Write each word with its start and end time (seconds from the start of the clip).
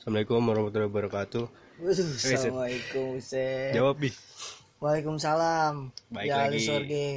Assalamualaikum 0.00 0.40
warahmatullahi 0.48 0.88
wabarakatuh. 0.88 1.44
Waduh. 1.84 2.08
Assalamualaikum 2.16 3.20
Set. 3.20 3.76
Jawab 3.76 4.00
bi. 4.00 4.08
Waalaikumsalam. 4.80 5.92
Baik 6.08 6.24
ya, 6.32 6.48
lagi. 6.48 6.64
Sorge. 6.64 7.08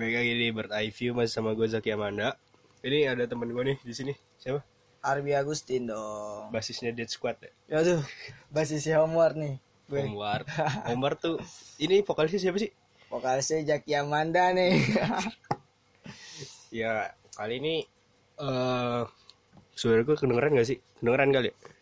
Baik 0.00 0.24
lagi 0.24 0.32
di 0.32 0.48
Bird 0.48 0.72
Eye 0.72 0.88
View 0.96 1.12
masih 1.12 1.36
sama 1.36 1.52
gue 1.52 1.68
Zaki 1.68 1.92
Amanda. 1.92 2.40
Ini 2.80 3.12
ada 3.12 3.28
teman 3.28 3.52
gue 3.52 3.60
nih 3.68 3.76
di 3.84 3.92
sini. 3.92 4.16
Siapa? 4.40 4.64
Arbi 5.04 5.36
Agustin 5.36 5.92
dong. 5.92 6.48
Basisnya 6.56 6.96
Dead 6.96 7.04
Squad 7.04 7.36
ya. 7.36 7.84
Aduh, 7.84 8.00
basisnya 8.48 9.04
Homework 9.04 9.36
nih. 9.36 9.60
Gue 9.84 10.08
Omar. 10.08 10.48
Omar 10.96 11.20
tuh 11.20 11.36
ini 11.76 12.00
vokalisnya 12.00 12.48
siapa 12.48 12.56
sih? 12.56 12.72
vokalisnya 13.12 13.76
Jaki 13.76 13.92
Amanda 13.92 14.56
nih. 14.56 14.80
Ya 16.72 17.12
kali 17.36 17.60
ini 17.60 17.74
eh 18.40 19.02
suara 19.76 20.00
gue 20.00 20.16
kedengeran 20.16 20.56
gak 20.56 20.64
sih? 20.64 20.80
Kedengeran 20.96 21.28
kali 21.28 21.52
ya? 21.52 21.75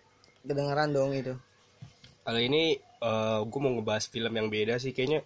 Kedengeran 0.45 0.93
dong 0.93 1.11
itu. 1.17 1.35
Kali 2.25 2.41
ini 2.49 2.63
eh 2.79 3.39
gue 3.45 3.61
mau 3.61 3.73
ngebahas 3.73 4.05
film 4.09 4.33
yang 4.33 4.49
beda 4.53 4.77
sih 4.81 4.93
kayaknya 4.93 5.25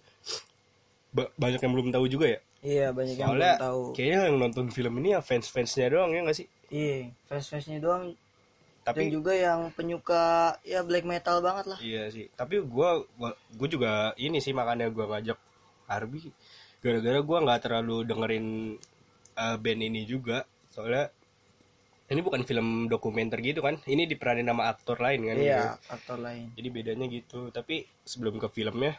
ba- 1.11 1.31
banyak 1.35 1.59
yang 1.63 1.73
belum 1.75 1.89
tahu 1.91 2.05
juga 2.07 2.27
ya. 2.27 2.39
Iya, 2.59 2.87
banyak 2.91 3.15
yang 3.15 3.29
Soalnya 3.31 3.53
belum 3.55 3.65
tahu. 3.67 3.81
kayaknya 3.95 4.19
yang 4.27 4.37
nonton 4.39 4.67
film 4.71 4.93
ini 4.99 5.15
ya 5.15 5.19
fans-fansnya 5.23 5.87
doang 5.91 6.11
ya 6.11 6.21
gak 6.27 6.37
sih? 6.39 6.47
Iya, 6.71 7.11
fans-fansnya 7.31 7.79
doang. 7.79 8.03
Dan 8.83 8.95
Tapi 8.95 9.01
juga 9.11 9.31
yang 9.35 9.69
penyuka 9.75 10.55
ya 10.65 10.81
black 10.83 11.05
metal 11.07 11.39
banget 11.43 11.65
lah. 11.71 11.79
Iya 11.79 12.03
sih, 12.11 12.25
tapi 12.33 12.59
gua, 12.63 13.03
gua 13.55 13.67
juga 13.69 13.91
ini 14.17 14.39
sih 14.41 14.51
makanya 14.55 14.87
gua 14.89 15.05
ngajak 15.13 15.37
Arbi 15.87 16.31
gara-gara 16.79 17.19
gua 17.19 17.37
nggak 17.43 17.61
terlalu 17.63 17.97
dengerin 18.07 18.47
eh, 19.35 19.57
band 19.59 19.81
ini 19.83 20.01
juga. 20.07 20.43
Soalnya 20.73 21.11
ini 22.09 22.19
bukan 22.25 22.41
film 22.43 22.89
dokumenter 22.89 23.37
gitu 23.39 23.61
kan. 23.61 23.77
Ini 23.85 24.09
diperanin 24.09 24.49
nama 24.49 24.69
aktor 24.73 24.97
lain 24.97 25.29
kan. 25.29 25.35
Iya, 25.37 25.61
gitu. 25.77 25.93
aktor 25.93 26.17
lain. 26.19 26.51
Jadi 26.57 26.67
bedanya 26.73 27.05
gitu. 27.05 27.53
Tapi 27.53 27.85
sebelum 28.03 28.41
ke 28.41 28.49
filmnya, 28.49 28.97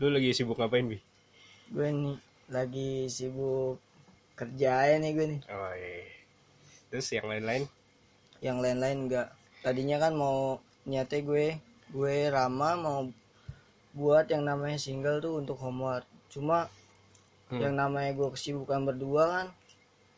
lu 0.00 0.08
lagi 0.08 0.32
sibuk 0.32 0.56
ngapain, 0.56 0.88
Bi? 0.88 0.98
Gue 1.70 1.88
nih 1.92 2.16
lagi 2.50 3.06
sibuk 3.12 3.78
kerja 4.34 4.88
ya 4.88 4.96
nih 4.96 5.10
gue 5.12 5.26
nih. 5.36 5.40
Oh, 5.52 5.72
iya. 5.76 6.08
Terus 6.90 7.06
yang 7.12 7.28
lain-lain? 7.28 7.68
yang 8.40 8.58
lain-lain 8.58 9.04
enggak 9.06 9.28
tadinya 9.60 10.00
kan 10.00 10.16
mau 10.16 10.64
nyate 10.88 11.20
gue 11.20 11.60
gue 11.92 12.16
Rama 12.32 12.70
mau 12.80 13.00
buat 13.92 14.32
yang 14.32 14.48
namanya 14.48 14.80
single 14.80 15.20
tuh 15.20 15.44
untuk 15.44 15.60
homework 15.60 16.08
cuma 16.32 16.72
Hmm. 17.50 17.58
yang 17.58 17.74
namanya 17.74 18.14
gue 18.14 18.30
kesibukan 18.30 18.86
berdua 18.86 19.24
kan 19.26 19.46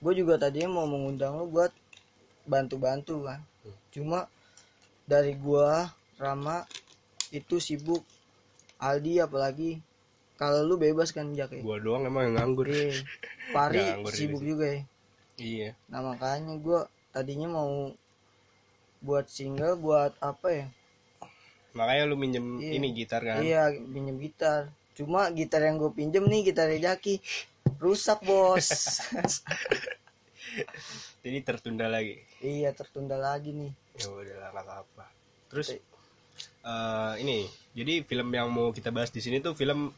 gue 0.05 0.13
juga 0.13 0.37
tadinya 0.37 0.77
mau 0.77 0.85
mengundang 0.85 1.41
lu 1.41 1.49
buat 1.49 1.73
bantu-bantu 2.45 3.27
kan 3.27 3.41
Hmm. 3.63 3.77
cuma 3.95 4.21
dari 5.07 5.39
gua 5.39 5.87
Rama 6.19 6.67
itu 7.31 7.63
sibuk 7.63 8.03
Aldi 8.83 9.23
apalagi 9.23 9.79
kalau 10.35 10.67
lu 10.67 10.75
bebas 10.75 11.15
kan 11.15 11.31
Jak 11.31 11.55
ya 11.55 11.63
Gua 11.63 11.79
doang 11.79 12.03
emang 12.03 12.27
yang 12.27 12.35
nganggur. 12.43 12.67
Iya. 12.67 12.99
Pari 13.55 13.79
Nganggur 13.79 14.11
sibuk 14.11 14.43
juga 14.43 14.67
ya 14.67 14.83
Iya. 15.39 15.69
Nah 15.87 16.01
makanya 16.03 16.59
gue 16.59 16.81
tadinya 17.11 17.49
mau 17.49 17.95
buat 18.99 19.27
single 19.27 19.79
buat 19.79 20.13
apa 20.19 20.49
ya? 20.51 20.67
Makanya 21.73 22.03
lu 22.11 22.19
minjem 22.19 22.59
Iya. 22.59 22.71
ini 22.79 22.87
gitar 22.93 23.23
kan? 23.23 23.39
Iya 23.43 23.71
pinjem 23.71 24.19
gitar. 24.19 24.75
Cuma 24.99 25.31
gitar 25.31 25.63
yang 25.63 25.79
gue 25.79 25.91
pinjem 25.91 26.27
nih 26.27 26.51
gitar 26.51 26.69
Jaki 26.69 27.23
rusak 27.79 28.19
bos. 28.27 28.67
Jadi 31.23 31.39
tertunda 31.41 31.87
lagi. 31.87 32.19
iya 32.43 32.75
tertunda 32.75 33.15
lagi 33.15 33.55
nih. 33.55 33.71
ya 33.95 34.07
udah 34.09 34.51
lah 34.51 34.63
nggak 34.63 34.79
apa 34.89 35.05
terus 35.47 35.69
eh 35.71 37.13
ini 37.21 37.45
jadi 37.77 38.01
film 38.03 38.33
yang 38.33 38.49
mau 38.49 38.73
kita 38.73 38.89
bahas 38.89 39.13
di 39.13 39.21
sini 39.21 39.37
tuh 39.39 39.53
film 39.53 39.93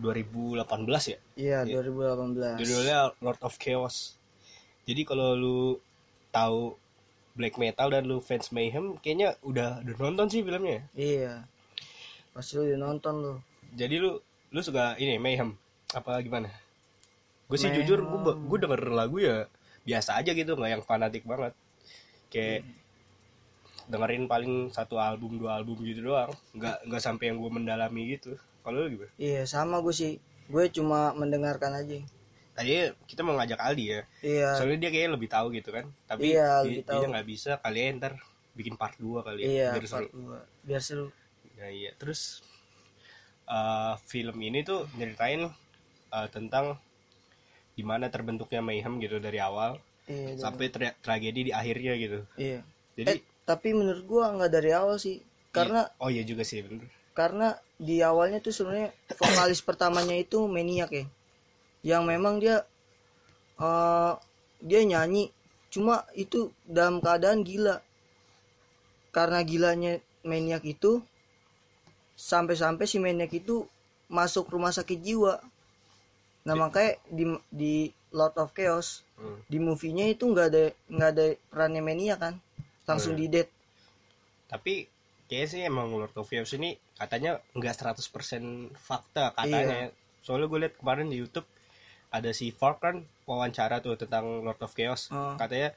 2018 0.00 0.64
ya 1.06 1.18
Iya 1.36 1.58
2018. 1.84 2.58
judulnya 2.58 2.98
Lord 3.20 3.40
of 3.44 3.54
Chaos 3.60 4.16
jadi 4.88 5.04
kalau 5.04 5.36
lu 5.36 5.58
tahu 6.28 6.74
black 7.36 7.54
metal 7.56 7.92
dan 7.92 8.04
lu 8.04 8.18
fans 8.18 8.50
mayhem 8.50 8.96
kayaknya 8.98 9.36
udah 9.42 9.84
udah 9.84 9.94
nonton 10.00 10.26
sih 10.28 10.40
filmnya 10.40 10.70
ya? 10.70 10.82
Iya. 10.94 11.32
Pasti 12.32 12.56
lu 12.56 12.66
udah 12.66 12.80
nonton 12.80 13.14
lu. 13.20 13.34
jadi 13.70 13.94
lu 13.98 14.10
lu 14.48 14.60
suka 14.62 14.94
ini 14.96 15.18
mayhem 15.18 15.54
apa 15.92 16.18
gimana 16.22 16.48
gue 17.46 17.58
sih 17.58 17.68
Mayhem. 17.68 17.84
jujur 17.84 17.98
gue 18.00 18.32
gue 18.48 18.58
denger 18.58 18.80
lagu 18.88 19.18
ya 19.20 19.44
biasa 19.84 20.16
aja 20.16 20.32
gitu 20.32 20.56
nggak 20.56 20.70
yang 20.70 20.82
fanatik 20.82 21.22
banget 21.24 21.52
kayak 22.28 22.64
dengerin 23.84 24.24
paling 24.24 24.72
satu 24.72 24.96
album 24.96 25.36
dua 25.36 25.60
album 25.60 25.76
gitu 25.84 26.00
doang 26.02 26.32
nggak 26.56 26.88
nggak 26.88 27.02
sampai 27.02 27.28
yang 27.28 27.36
gue 27.36 27.50
mendalami 27.52 28.16
gitu 28.16 28.32
kalau 28.64 28.80
lu 28.80 28.96
gimana 28.96 29.12
Iya 29.20 29.44
sama 29.44 29.76
gue 29.84 29.92
sih. 29.92 30.16
Gue 30.48 30.72
cuma 30.72 31.12
mendengarkan 31.12 31.72
aja. 31.74 32.00
tadi 32.54 32.70
kita 33.04 33.20
mau 33.20 33.34
ngajak 33.34 33.58
Aldi 33.58 33.84
ya 33.90 34.00
Iya. 34.22 34.48
soalnya 34.54 34.78
dia 34.78 34.90
kayaknya 34.94 35.12
lebih 35.18 35.26
tahu 35.28 35.46
gitu 35.52 35.74
kan 35.74 35.90
tapi 36.06 36.32
Iya, 36.32 36.62
dia, 36.62 36.86
dia 36.86 37.06
nggak 37.10 37.26
bisa 37.26 37.58
kali 37.58 37.82
ya 37.82 37.88
ntar 37.98 38.12
bikin 38.54 38.78
part 38.78 38.94
2 38.96 39.26
kali 39.26 39.40
ya 39.42 39.48
Iya. 39.50 39.68
biar 39.74 39.84
seru 39.84 39.98
part 39.98 40.12
dua. 40.14 40.38
Biar 40.62 40.78
seru. 40.80 41.06
Nah, 41.58 41.68
iya 41.68 41.90
terus 41.98 42.46
eh, 43.44 43.94
film 44.06 44.36
ini 44.38 44.62
tuh 44.62 44.86
nyeritain 44.94 45.50
eh, 46.08 46.28
tentang 46.30 46.78
gimana 47.74 48.06
terbentuknya 48.08 48.62
mayhem 48.62 48.98
gitu 48.98 49.18
dari 49.18 49.38
awal 49.38 49.78
Iya. 50.04 50.36
sampai 50.36 50.68
tra- 50.68 50.96
tragedi 51.00 51.48
di 51.48 51.52
akhirnya 51.52 51.96
gitu 51.96 52.20
Iya. 52.36 52.60
jadi 52.94 53.08
Eh, 53.10 53.20
tapi 53.42 53.72
menurut 53.72 54.04
gua 54.04 54.32
nggak 54.32 54.52
dari 54.52 54.70
awal 54.70 54.96
sih. 54.96 55.20
Karena 55.48 55.86
oh 55.96 56.10
iya 56.10 56.20
juga 56.22 56.42
sih 56.42 56.60
bener 56.60 56.90
karena 57.14 57.54
di 57.78 58.02
awalnya 58.02 58.42
tuh 58.42 58.50
sebenarnya 58.50 58.90
vokalis 59.14 59.62
pertamanya 59.68 60.18
itu 60.18 60.50
Maniac 60.50 60.90
ya 60.90 61.06
yang 61.86 62.02
memang 62.04 62.42
dia 62.42 62.66
eh 63.56 64.12
dia 64.58 64.80
nyanyi 64.82 65.30
cuma 65.70 66.02
itu 66.12 66.50
dalam 66.64 66.98
keadaan 66.98 67.46
gila 67.46 67.78
karena 69.08 69.40
gilanya 69.42 69.92
Maniac 70.22 70.66
itu 70.66 71.06
sampai-sampai 72.14 72.82
si 72.84 72.98
Maniac 72.98 73.30
itu 73.30 73.62
masuk 74.06 74.50
rumah 74.50 74.70
sakit 74.70 74.98
jiwa 74.98 75.38
nah 76.44 76.54
makanya 76.54 77.00
di 77.08 77.24
di 77.50 77.74
Lord 78.10 78.36
of 78.36 78.52
Chaos 78.52 79.00
Hmm. 79.14 79.38
di 79.46 79.58
movie-nya 79.58 80.10
itu 80.10 80.26
nggak 80.26 80.46
ada 80.48 80.64
nggak 80.88 81.10
ada 81.12 81.26
perannya 81.46 81.78
Maniac 81.80 82.18
kan 82.18 82.34
langsung 82.84 83.14
Oh, 83.14 83.16
di 83.16 83.26
dead 83.28 83.46
tapi 84.44 84.90
kayaknya 85.24 85.46
sih 85.48 85.60
emang 85.62 85.88
Lord 85.88 86.12
of 86.12 86.26
Chaos 86.26 86.50
ini 86.52 86.74
katanya 86.94 87.38
nggak 87.52 87.74
100% 87.94 88.10
fakta 88.74 89.30
katanya 89.32 89.88
Iya. 89.88 89.94
soalnya 90.20 90.46
gue 90.46 90.60
lihat 90.60 90.74
kemarin 90.76 91.06
di 91.06 91.16
YouTube 91.16 91.46
ada 92.10 92.30
si 92.30 92.50
Fork 92.50 92.78
kan 92.80 92.96
wawancara 93.22 93.78
tuh 93.78 93.94
tentang 93.94 94.42
Lord 94.42 94.60
of 94.60 94.74
Chaos 94.74 95.08
Oh. 95.08 95.34
katanya 95.34 95.70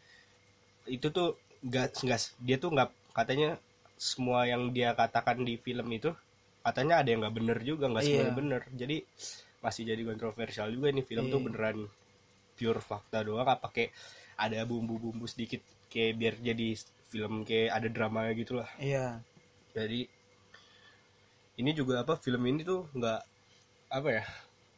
itu 0.85 1.07
tuh 1.07 1.37
nggak 1.61 2.01
nggak 2.01 2.19
dia 2.39 2.57
tuh 2.57 2.69
nggak 2.69 2.89
katanya 3.13 3.61
semua 3.97 4.45
yang 4.45 4.69
dia 4.69 4.93
katakan 4.93 5.41
di 5.41 5.57
film 5.57 5.85
itu 5.89 6.09
katanya 6.61 7.01
ada 7.01 7.07
yang 7.07 7.21
nggak 7.21 7.35
bener 7.35 7.57
juga 7.61 7.85
nggak 7.87 8.01
Iya. 8.01 8.09
semuanya 8.17 8.33
bener 8.33 8.61
jadi 8.73 8.97
masih 9.67 9.83
jadi 9.83 9.99
kontroversial 10.07 10.71
juga 10.71 10.87
nih 10.95 11.03
film 11.03 11.27
tuh 11.27 11.43
Iya. 11.43 11.45
beneran 11.51 11.77
pure 12.55 12.79
fakta 12.79 13.19
doang 13.21 13.43
apa 13.43 13.67
kayak 13.67 13.91
ada 14.39 14.63
bumbu-bumbu 14.63 15.27
sedikit 15.27 15.59
kayak 15.91 16.11
biar 16.15 16.33
jadi 16.39 16.67
film 17.11 17.43
kayak 17.43 17.75
ada 17.75 17.87
dramanya 17.91 18.31
gitu 18.31 18.55
lah 18.63 18.69
iya. 18.79 19.19
Jadi 19.75 20.07
ini 21.57 21.71
juga 21.75 22.01
apa 22.01 22.15
film 22.17 22.41
ini 22.47 22.63
tuh 22.63 22.87
nggak 22.95 23.21
apa 23.91 24.09
ya 24.09 24.23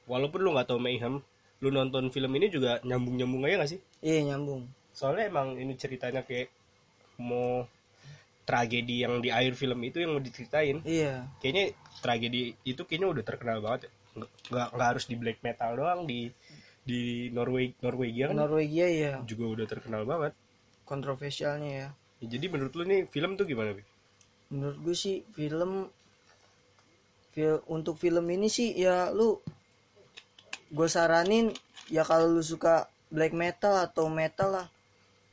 walaupun 0.10 0.40
lu 0.42 0.52
nggak 0.58 0.68
tahu 0.68 0.80
mayhem 0.82 1.22
lu 1.60 1.70
nonton 1.70 2.08
film 2.10 2.32
ini 2.36 2.48
juga 2.48 2.80
nyambung 2.88 3.20
nyambung 3.20 3.44
aja 3.44 3.64
gak 3.64 3.72
sih? 3.76 3.80
Iya 4.00 4.32
nyambung. 4.32 4.63
Soalnya 4.96 5.28
emang 5.28 5.60
ini 5.60 5.75
ceritanya 5.75 6.24
kayak 6.24 6.48
mau 7.19 7.68
tragedi 8.48 9.04
yang 9.04 9.19
di 9.19 9.28
akhir 9.28 9.60
film 9.60 9.80
itu 9.84 10.00
yang 10.00 10.16
mau 10.16 10.24
diceritain. 10.24 10.80
Iya. 10.88 11.28
Kayaknya 11.44 11.75
tragedi 12.00 12.56
itu 12.63 12.81
kayaknya 12.88 13.08
udah 13.12 13.24
terkenal 13.28 13.60
banget 13.60 13.88
ya 13.88 13.92
nggak 14.24 14.68
nggak 14.75 14.88
harus 14.95 15.06
di 15.07 15.16
black 15.16 15.39
metal 15.45 15.75
doang 15.77 16.04
di 16.10 16.31
di 16.83 17.30
Norway 17.30 17.75
Norwegia 17.83 18.33
kan 18.33 18.36
Norwegia 18.39 18.88
ya 18.89 19.13
juga 19.24 19.45
udah 19.45 19.66
terkenal 19.69 20.04
banget. 20.04 20.33
Kontroversialnya 20.89 21.69
ya. 21.69 21.89
Ya, 22.19 22.25
jadi 22.36 22.45
menurut 22.50 22.74
lu 22.74 22.83
nih 22.83 23.06
film 23.07 23.38
tuh 23.38 23.45
gimana 23.45 23.77
Bi? 23.77 23.86
menurut 24.50 24.77
gue 24.81 24.95
sih 24.98 25.21
film 25.38 25.86
fil 27.30 27.62
untuk 27.69 28.01
film 28.01 28.25
ini 28.33 28.50
sih 28.50 28.74
ya 28.74 29.13
lu 29.13 29.38
gue 30.74 30.88
saranin 30.89 31.54
ya 31.89 32.01
kalau 32.01 32.33
lu 32.33 32.42
suka 32.42 32.89
black 33.13 33.33
metal 33.33 33.77
atau 33.77 34.10
metal 34.10 34.50
lah 34.54 34.68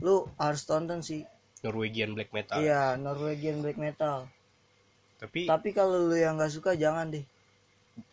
lu 0.04 0.28
harus 0.36 0.68
tonton 0.68 1.00
sih. 1.00 1.24
Norwegian 1.64 2.12
black 2.12 2.28
metal. 2.36 2.60
Iya 2.60 3.00
Norwegian 3.00 3.64
black 3.64 3.80
metal. 3.80 4.28
Tapi 5.16 5.48
tapi 5.48 5.72
kalau 5.72 6.12
lu 6.12 6.16
yang 6.16 6.36
nggak 6.36 6.52
suka 6.52 6.76
jangan 6.76 7.08
deh 7.08 7.24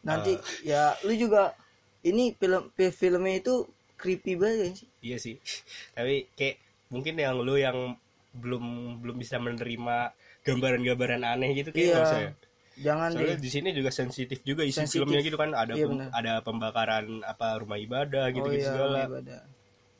nanti 0.02 0.34
Eh. 0.34 0.70
ya 0.70 0.96
lu 1.02 1.14
juga 1.14 1.54
ini 2.02 2.32
film 2.34 2.72
fi- 2.72 2.92
filmnya 2.92 3.36
itu 3.38 3.64
creepy 3.96 4.36
banget 4.36 4.60
ya 4.60 4.72
sih 4.74 4.88
Iya 5.02 5.18
sih. 5.18 5.36
Tapi 5.96 6.28
kayak 6.34 6.56
mungkin 6.88 7.14
yang 7.16 7.36
lu 7.38 7.56
yang 7.56 7.96
belum 8.34 8.66
belum 9.00 9.16
bisa 9.16 9.38
menerima 9.38 10.12
gambaran-gambaran 10.44 11.22
aneh 11.24 11.50
gitu 11.54 11.70
kayak 11.70 11.82
Iya. 11.82 11.94
nggak 11.94 12.06
usah 12.06 12.20
ya. 12.20 12.32
jangan 12.76 13.10
Soalnya 13.12 13.30
deh 13.30 13.40
di 13.40 13.50
sini 13.50 13.70
juga 13.70 13.90
sensitif 13.90 14.42
juga 14.42 14.62
isi 14.62 14.82
Sensitif. 14.82 15.00
filmnya 15.00 15.22
gitu 15.22 15.38
kan 15.38 15.54
ada 15.54 15.72
Iya, 15.72 15.86
pem- 15.86 16.10
ada 16.12 16.34
pembakaran 16.42 17.06
apa 17.22 17.62
rumah 17.62 17.78
ibadah 17.78 18.28
gitu 18.30 18.44
oh 18.44 18.50
gitu 18.50 18.60
iya 18.60 18.70
segala. 18.70 19.00
ibadah. 19.06 19.42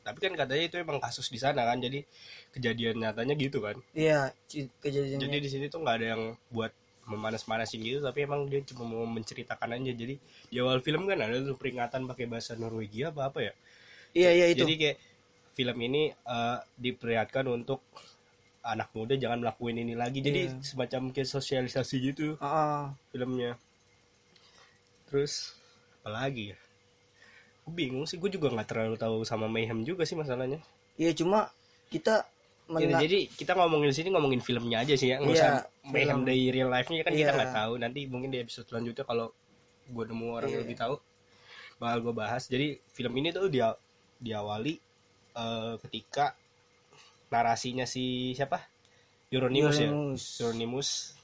Tapi 0.02 0.18
kan 0.20 0.32
katanya 0.34 0.64
itu 0.64 0.76
emang 0.76 0.98
kasus 0.98 1.26
di 1.26 1.38
sana 1.38 1.62
kan 1.62 1.78
jadi 1.78 2.04
kejadian 2.50 2.98
nyatanya 2.98 3.34
gitu 3.34 3.58
kan. 3.58 3.78
iya 3.94 4.34
kejadiannya 4.76 5.22
Jadi 5.22 5.36
di 5.38 5.48
sini 5.48 5.64
tuh 5.66 5.80
nggak 5.80 5.96
ada 5.96 6.06
yang 6.12 6.22
buat 6.50 6.74
memanas-manasin 7.06 7.80
gitu 7.84 7.98
tapi 8.00 8.24
emang 8.24 8.48
dia 8.48 8.60
cuma 8.64 8.84
mau 8.88 9.04
menceritakan 9.06 9.76
aja. 9.76 9.92
Jadi 9.92 10.14
di 10.48 10.56
awal 10.60 10.80
film 10.80 11.04
kan 11.04 11.20
ada 11.20 11.40
tuh 11.40 11.56
peringatan 11.56 12.08
pakai 12.08 12.26
bahasa 12.28 12.56
Norwegia 12.56 13.12
apa 13.12 13.28
apa 13.32 13.38
ya. 13.44 13.52
iya 14.14 14.30
iya 14.30 14.46
itu 14.54 14.62
Jadi 14.62 14.74
kayak 14.78 14.96
film 15.54 15.76
ini 15.82 16.02
eh, 16.10 16.58
diperingatkan 16.78 17.44
untuk 17.50 17.82
anak 18.64 18.88
muda 18.96 19.12
jangan 19.14 19.44
melakukan 19.44 19.76
ini 19.76 19.94
lagi. 19.94 20.24
Jadi 20.24 20.40
Iya. 20.48 20.56
semacam 20.64 21.12
kayak 21.12 21.28
sosialisasi 21.28 21.94
gitu 22.00 22.26
Ah, 22.40 22.48
ah. 22.48 22.82
filmnya. 23.12 23.60
Terus 25.08 25.54
apalagi 26.00 26.52
ya? 26.54 26.58
Gue 27.64 27.72
bingung 27.72 28.04
sih, 28.04 28.20
gue 28.20 28.28
juga 28.28 28.52
nggak 28.52 28.68
terlalu 28.68 28.96
tahu 29.00 29.24
sama 29.24 29.48
Mayhem 29.48 29.84
juga 29.84 30.04
sih 30.04 30.16
masalahnya. 30.16 30.60
iya 30.94 31.10
cuma 31.10 31.50
kita 31.90 32.22
mena- 32.66 32.96
jadi 32.98 33.18
kita 33.28 33.52
ngomongin 33.54 33.88
di 33.88 33.96
sini 33.96 34.08
ngomongin 34.08 34.40
filmnya 34.40 34.80
aja 34.80 34.94
sih 34.94 35.08
ya, 35.08 35.18
nggak 35.18 35.30
Iya, 35.30 35.38
usah 35.38 35.52
Mayhem 35.86 36.08
film. 36.10 36.20
dari 36.24 36.42
real 36.48 36.68
life-nya 36.68 37.02
kan 37.02 37.12
kita 37.12 37.22
Iya. 37.26 37.36
nggak 37.36 37.52
tahu. 37.54 37.72
Nanti 37.76 38.00
mungkin 38.04 38.28
di 38.28 38.38
episode 38.38 38.66
selanjutnya 38.66 39.04
kalau 39.04 39.26
gue 39.86 40.04
nemu 40.06 40.26
orang 40.30 40.48
yang 40.48 40.56
Iya. 40.56 40.64
lebih 40.64 40.78
tahu 40.78 40.94
bakal 41.76 41.98
gue 42.00 42.14
bahas. 42.14 42.42
Jadi 42.46 42.66
film 42.88 43.12
ini 43.14 43.28
tuh 43.30 43.46
dia 43.46 43.74
diawali 44.16 44.74
eh, 45.34 45.74
ketika 45.80 46.32
narasinya 47.28 47.84
si 47.84 48.04
siapa? 48.32 48.62
Euronymous 49.28 49.76
ya. 49.76 49.90
Euronymous. 50.40 51.18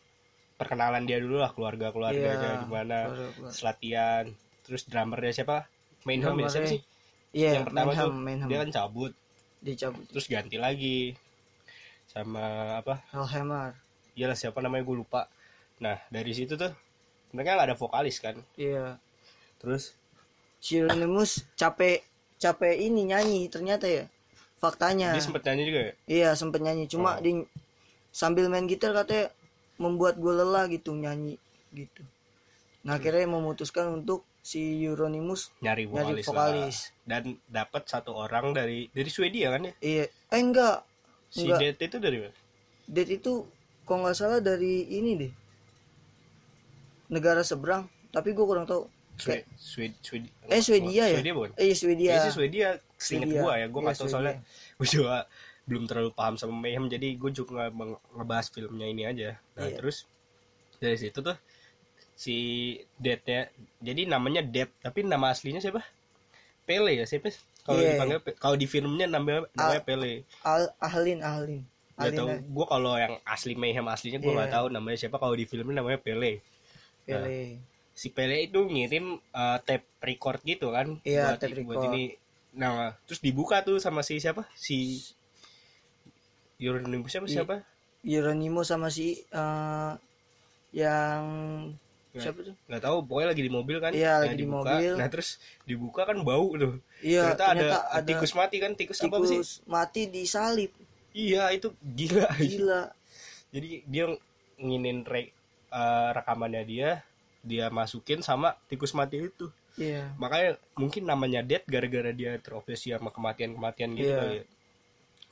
Perkenalan 0.53 1.03
dia 1.03 1.17
dulu 1.17 1.39
lah 1.39 1.51
keluarga 1.51 1.89
keluarganya 1.89 2.37
Iya, 2.37 2.61
gimana 2.61 2.97
keluarga-keluarga. 3.07 3.49
selatian 3.51 4.25
terus 4.61 4.85
drummernya 4.85 5.33
siapa 5.35 5.65
Mainham 6.03 6.37
ya 6.37 6.47
siapa 6.47 6.69
sih 6.69 6.81
iya 7.33 7.57
yang 7.57 7.65
pertama 7.65 7.91
Manham, 7.91 8.05
tuh 8.05 8.13
Manham. 8.15 8.47
dia 8.47 8.59
kan 8.61 8.71
cabut 8.71 9.13
dicabut 9.59 10.05
terus 10.07 10.27
ganti 10.27 10.57
lagi 10.57 11.17
sama 12.11 12.43
apa? 12.77 13.07
Hellhammer 13.15 13.79
iyalah 14.19 14.35
siapa 14.35 14.59
namanya? 14.59 14.83
Gue 14.83 14.99
lupa. 14.99 15.31
Nah 15.79 15.97
dari 16.11 16.35
situ 16.35 16.59
tuh 16.59 16.75
mereka 17.31 17.55
nggak 17.55 17.69
ada 17.71 17.79
vokalis 17.79 18.19
kan? 18.19 18.37
Iya. 18.59 18.99
Terus? 19.63 19.95
Euronymous 20.61 21.47
capek 21.55 22.05
capek 22.37 22.75
ini 22.77 23.09
nyanyi 23.09 23.47
ternyata 23.49 23.87
ya 23.89 24.05
faktanya. 24.61 25.15
Dia 25.17 25.25
sempet 25.25 25.43
nyanyi 25.47 25.63
juga 25.65 25.81
ya? 25.81 25.93
Iya 26.05 26.31
sempet 26.35 26.61
nyanyi. 26.61 26.85
Cuma 26.85 27.17
Oh. 27.17 27.23
di 27.23 27.47
sambil 28.11 28.51
main 28.51 28.67
gitar 28.67 28.93
katanya 28.93 29.31
membuat 29.79 30.19
gue 30.19 30.35
lelah 30.35 30.69
gitu 30.69 30.93
nyanyi 30.93 31.39
gitu. 31.73 32.03
Nah 32.85 32.99
akhirnya 32.99 33.25
memutuskan 33.25 33.89
untuk 33.95 34.27
si 34.41 34.83
Euronymous 34.83 35.53
nyari 35.61 35.85
Nyari 35.85 36.21
vokalis, 36.21 36.27
vokalis. 36.27 36.77
lah. 37.07 37.09
dan 37.09 37.23
dapat 37.47 37.83
satu 37.87 38.13
orang 38.13 38.53
dari 38.53 38.89
dari 38.91 39.09
Swedia 39.09 39.53
kan 39.55 39.65
ya? 39.65 39.73
Iya. 39.81 40.05
Eh 40.29 40.41
enggak 40.41 40.85
si 41.31 41.47
Enggak. 41.47 41.79
Det 41.79 41.87
itu 41.87 41.97
dari 41.97 42.19
mana 42.21 42.35
Date 42.85 43.13
itu 43.15 43.33
kok 43.85 43.97
nggak 43.97 44.13
salah 44.13 44.39
dari 44.39 44.83
ini 44.89 45.11
deh 45.17 45.33
negara 47.09 47.43
seberang 47.43 47.87
tapi 48.11 48.31
gue 48.31 48.43
kurang 48.43 48.67
tahu 48.67 48.87
Swe- 49.15 49.45
Swed 49.55 49.93
Swed 50.01 50.25
eh 50.45 50.59
Swedia 50.59 51.05
ya 51.07 51.17
Swedia 51.17 51.35
bukan 51.35 51.51
eh 51.55 51.71
Swedia 51.73 52.11
Kayaknya 52.11 52.25
sih 52.25 52.35
Swedia 52.35 52.69
seinget 52.97 53.29
Swedia. 53.29 53.41
gue 53.41 53.53
ya 53.53 53.67
gue 53.67 53.81
nggak 53.81 53.95
Iya, 53.95 54.01
tahu 54.01 54.09
Swedia. 54.09 54.15
soalnya 54.17 54.35
gue 54.79 54.89
juga 54.89 55.17
belum 55.63 55.85
terlalu 55.87 56.11
paham 56.11 56.35
sama 56.35 56.55
Mayhem 56.57 56.85
jadi 56.87 57.09
gue 57.15 57.31
juga 57.31 57.71
ngebahas 58.11 58.47
filmnya 58.49 58.87
ini 58.87 59.03
aja 59.05 59.31
nah 59.55 59.67
Iya. 59.67 59.77
terus 59.77 60.07
dari 60.77 60.97
situ 60.97 61.19
tuh 61.21 61.37
si 62.15 62.37
Deadnya 62.97 63.49
jadi 63.79 64.03
namanya 64.05 64.43
Dead 64.43 64.67
tapi 64.79 65.03
nama 65.03 65.31
aslinya 65.31 65.59
siapa 65.59 65.85
Pele 66.63 66.95
ya 66.95 67.05
siapa? 67.05 67.33
Kalau 67.71 67.79
Iya. 67.81 67.91
dipanggil 67.95 68.19
kalau 68.35 68.57
di 68.59 68.67
filmnya 68.67 69.07
namanya 69.07 69.41
namanya 69.55 69.83
Pele. 69.87 70.13
Al 70.43 70.75
Ahlin 70.83 71.21
Ahlin. 71.23 71.63
Gak 71.95 72.17
tau 72.17 72.27
gue 72.33 72.67
kalau 72.67 72.97
yang 72.97 73.15
asli 73.23 73.55
Mayhem 73.55 73.87
aslinya 73.87 74.19
gue 74.19 74.33
nggak 74.33 74.51
Iya. 74.51 74.57
tahu 74.59 74.67
namanya 74.75 74.97
siapa 74.99 75.17
kalau 75.17 75.39
di 75.39 75.47
filmnya 75.47 75.79
namanya 75.79 76.03
Pele. 76.03 76.43
Pele. 77.07 77.63
si 77.91 78.09
Pele 78.09 78.49
itu 78.49 78.65
ngirim 78.65 79.21
uh, 79.31 79.59
tape 79.61 79.85
record 80.01 80.41
gitu 80.43 80.73
kan 80.73 80.97
Iya, 81.05 81.37
buat, 81.37 81.39
tape 81.39 81.61
buat 81.63 81.77
record. 81.79 81.93
ini. 81.93 82.05
Nah 82.57 82.97
terus 83.05 83.21
dibuka 83.21 83.61
tuh 83.61 83.77
sama 83.77 84.01
si 84.01 84.17
siapa? 84.17 84.49
Si 84.57 85.05
Euronymous 86.61 87.13
siapa? 87.13 87.27
Siapa? 87.29 87.57
Euronymous 88.05 88.69
sama 88.69 88.89
si 88.89 89.21
eh, 89.21 89.93
yang 90.73 91.25
Nggak- 92.11 92.23
siapa 92.23 92.39
tuh? 92.43 92.55
nggak 92.67 92.83
tahu 92.83 92.97
pokoknya 93.05 93.29
lagi 93.31 93.43
di 93.43 93.53
mobil 93.53 93.77
kan. 93.79 93.93
Iya, 93.93 94.11
Nah, 94.11 94.19
lagi 94.21 94.35
di 94.35 94.43
dibuka. 94.43 94.71
mobil. 94.73 94.93
nah 94.99 95.07
terus 95.07 95.29
dibuka 95.63 96.03
kan 96.05 96.17
bau 96.21 96.49
tuh. 96.53 96.75
Iya 97.01 97.23
ternyata, 97.33 97.77
ada, 97.87 98.03
tikus 98.03 98.33
mati 98.33 98.57
kan 98.59 98.73
tikus, 98.75 98.99
apa 98.99 99.17
sih? 99.23 99.39
tikus 99.39 99.51
mati 99.65 100.03
disalib 100.07 100.73
iya 101.11 101.51
itu 101.51 101.71
gila. 101.81 102.27
Gila. 102.37 102.83
Jadi 103.55 103.83
dia 103.85 104.11
nginin 104.57 105.03
re, 105.03 105.31
uh, 105.69 106.11
rekamannya 106.13 106.63
dia 106.63 106.91
dia 107.41 107.67
masukin 107.69 108.21
sama 108.21 108.59
tikus 108.67 108.93
mati 108.93 109.19
itu. 109.25 109.47
Iya. 109.75 110.11
Makanya 110.17 110.59
mungkin 110.75 111.03
namanya 111.05 111.41
Dead 111.41 111.63
gara-gara 111.65 112.11
dia 112.11 112.37
terobsesi 112.37 112.91
sama 112.91 113.09
kematian-kematian 113.09 113.91
gitu 113.93 114.07
Iya. 114.09 114.19
kali 114.19 114.37
ya. 114.37 114.45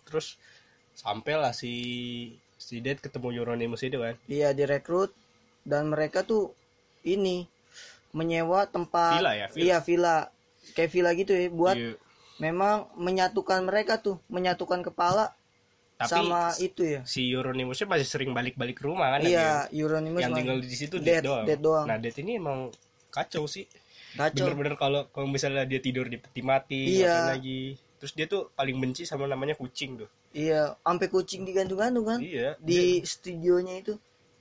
terus 0.02 0.40
sampailah 0.94 1.52
si 1.52 1.74
si 2.56 2.80
Dead 2.80 2.96
ketemu 2.96 3.34
Euronymous 3.36 3.82
itu 3.82 3.98
kan. 3.98 4.14
Dia 4.24 4.50
direkrut. 4.50 5.12
Dan 5.62 5.92
mereka 5.92 6.24
tuh 6.24 6.56
ini 7.02 7.46
menyewa 8.10 8.64
tempat 8.66 9.20
Villa 9.20 9.32
ya, 9.36 9.46
villa. 9.52 9.64
iya 9.64 9.76
villa 9.78 10.16
kayak 10.72 10.90
villa 10.90 11.10
gitu 11.12 11.32
ya 11.32 11.48
buat 11.48 11.76
Iya. 11.76 11.94
memang 12.38 12.88
menyatukan 12.96 13.60
mereka 13.62 13.98
tuh 13.98 14.16
menyatukan 14.28 14.80
kepala 14.80 15.34
tapi 15.98 16.14
sama 16.14 16.54
itu 16.62 16.86
ya 16.86 17.00
si 17.02 17.26
Euronymous 17.26 17.82
masih 17.82 18.06
sering 18.06 18.30
balik-balik 18.30 18.78
ke 18.78 18.86
rumah 18.86 19.18
kan 19.18 19.26
iya 19.26 19.66
Euronymous 19.74 20.22
yang 20.22 20.32
tinggal 20.32 20.58
di 20.62 20.70
situ 20.70 21.02
Dead, 21.02 21.20
Dead, 21.20 21.24
doang. 21.26 21.44
Dead 21.44 21.60
doang. 21.60 21.86
nah 21.90 21.98
Dead 21.98 22.14
ini 22.16 22.38
emang 22.38 22.70
kacau 23.10 23.50
sih 23.50 23.66
kacau 24.14 24.46
bener-bener 24.46 24.78
kalau 24.78 25.10
kalau 25.10 25.26
misalnya 25.26 25.66
dia 25.66 25.82
tidur 25.82 26.06
di 26.06 26.16
peti 26.16 26.40
mati 26.40 27.02
Iya. 27.02 27.34
lagi 27.34 27.74
terus 27.98 28.14
dia 28.14 28.30
tuh 28.30 28.54
paling 28.54 28.78
benci 28.78 29.02
sama 29.02 29.26
namanya 29.26 29.58
kucing 29.58 29.98
tuh 29.98 30.08
iya 30.30 30.78
sampai 30.80 31.10
kucing 31.10 31.42
digantung-gantung 31.42 32.06
kan 32.06 32.18
iya 32.22 32.54
di 32.62 33.02
studionya 33.02 33.82
itu 33.82 33.98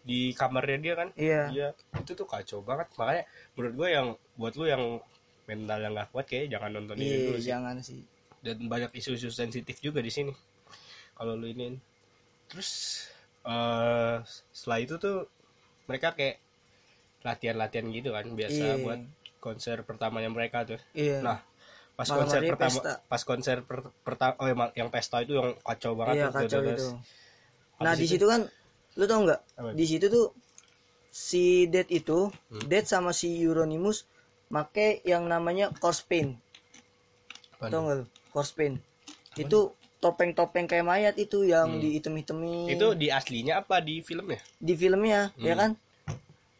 di 0.07 0.31
kamarnya 0.31 0.77
dia 0.79 0.93
kan 0.95 1.09
iya 1.13 1.51
Iya, 1.51 1.67
itu 1.93 2.11
tuh 2.13 2.23
kacau 2.23 2.59
banget. 2.61 2.87
Makanya 2.95 3.23
menurut 3.53 3.73
gue 3.75 3.87
yang 3.91 4.07
buat 4.33 4.53
lu 4.55 4.65
yang 4.65 4.83
mental 5.43 5.79
yang 5.79 5.93
gak 5.93 6.09
kuat 6.09 6.25
kayak 6.25 6.47
jangan 6.49 6.71
nonton 6.73 6.95
ini 6.95 7.03
iya 7.05 7.17
dulu 7.21 7.37
sih. 7.37 7.47
jangan 7.49 7.75
sih 7.77 7.99
Dan 8.37 8.57
banyak 8.65 8.91
isu-isu 8.93 9.27
sensitif 9.27 9.75
juga 9.77 9.99
di 9.99 10.07
sini. 10.07 10.31
Kalau 11.11 11.33
lu 11.33 11.45
ini. 11.45 11.75
Terus 12.47 13.03
eh 13.43 14.15
setelah 14.49 14.79
itu 14.79 14.95
tuh 14.95 15.27
mereka 15.85 16.11
kayak 16.13 16.39
latihan-latihan 17.21 17.87
gitu 17.89 18.09
kan 18.09 18.25
biasa 18.29 18.61
Iya. 18.69 18.75
buat 18.79 18.99
konser 19.37 19.83
pertamanya 19.83 20.29
mereka 20.29 20.63
tuh. 20.65 20.79
iya 20.93 21.19
Nah, 21.19 21.39
pas 21.93 22.05
Malam 22.05 22.19
konser 22.21 22.39
pertama 22.45 22.77
pesta. 22.77 22.93
pas 23.03 23.21
konser 23.21 23.57
per- 23.61 23.91
pertama 23.99 24.33
oh 24.37 24.45
yang, 24.45 24.59
yang 24.77 24.89
pesta 24.89 25.17
itu 25.19 25.33
yang 25.33 25.57
kacau 25.59 25.91
banget 25.93 26.15
iya 26.15 26.25
tuh, 26.25 26.39
kacau 26.39 26.59
terus- 26.61 26.77
itu 26.77 26.87
nah 27.77 27.91
habis 27.91 27.99
di 27.99 28.05
itu- 28.05 28.13
situ 28.15 28.25
kan 28.27 28.41
lu 28.97 29.05
tau 29.05 29.21
nggak 29.21 29.41
di 29.73 29.85
situ 29.85 30.09
tuh 30.09 30.33
si 31.07 31.43
Dead 31.65 31.85
itu 31.87 32.29
Hmm. 32.49 32.65
Dead 32.65 32.83
sama 32.83 33.09
si 33.11 33.29
Euronymous 33.37 34.05
make 34.49 35.01
yang 35.03 35.25
namanya 35.25 35.69
corpse 35.71 36.01
paint 36.01 36.33
Apaan 37.53 37.69
tau 37.69 37.81
nggak 37.83 37.97
lu 37.97 38.05
corpse 38.29 38.53
paint 38.53 38.77
itu 39.35 39.69
topeng-topeng 39.97 40.65
kayak 40.65 40.85
mayat 40.85 41.15
itu 41.15 41.41
yang 41.41 41.77
Hmm. 41.77 41.81
dihitem-hitemin 41.81 42.69
Itu 42.69 42.93
di 42.93 43.09
aslinya 43.09 43.61
apa 43.61 43.79
di 43.79 44.01
filmnya? 44.01 44.41
di 44.57 44.73
filmnya 44.73 45.29
ya 45.37 45.53
Hmm. 45.53 45.59
kan 45.59 45.71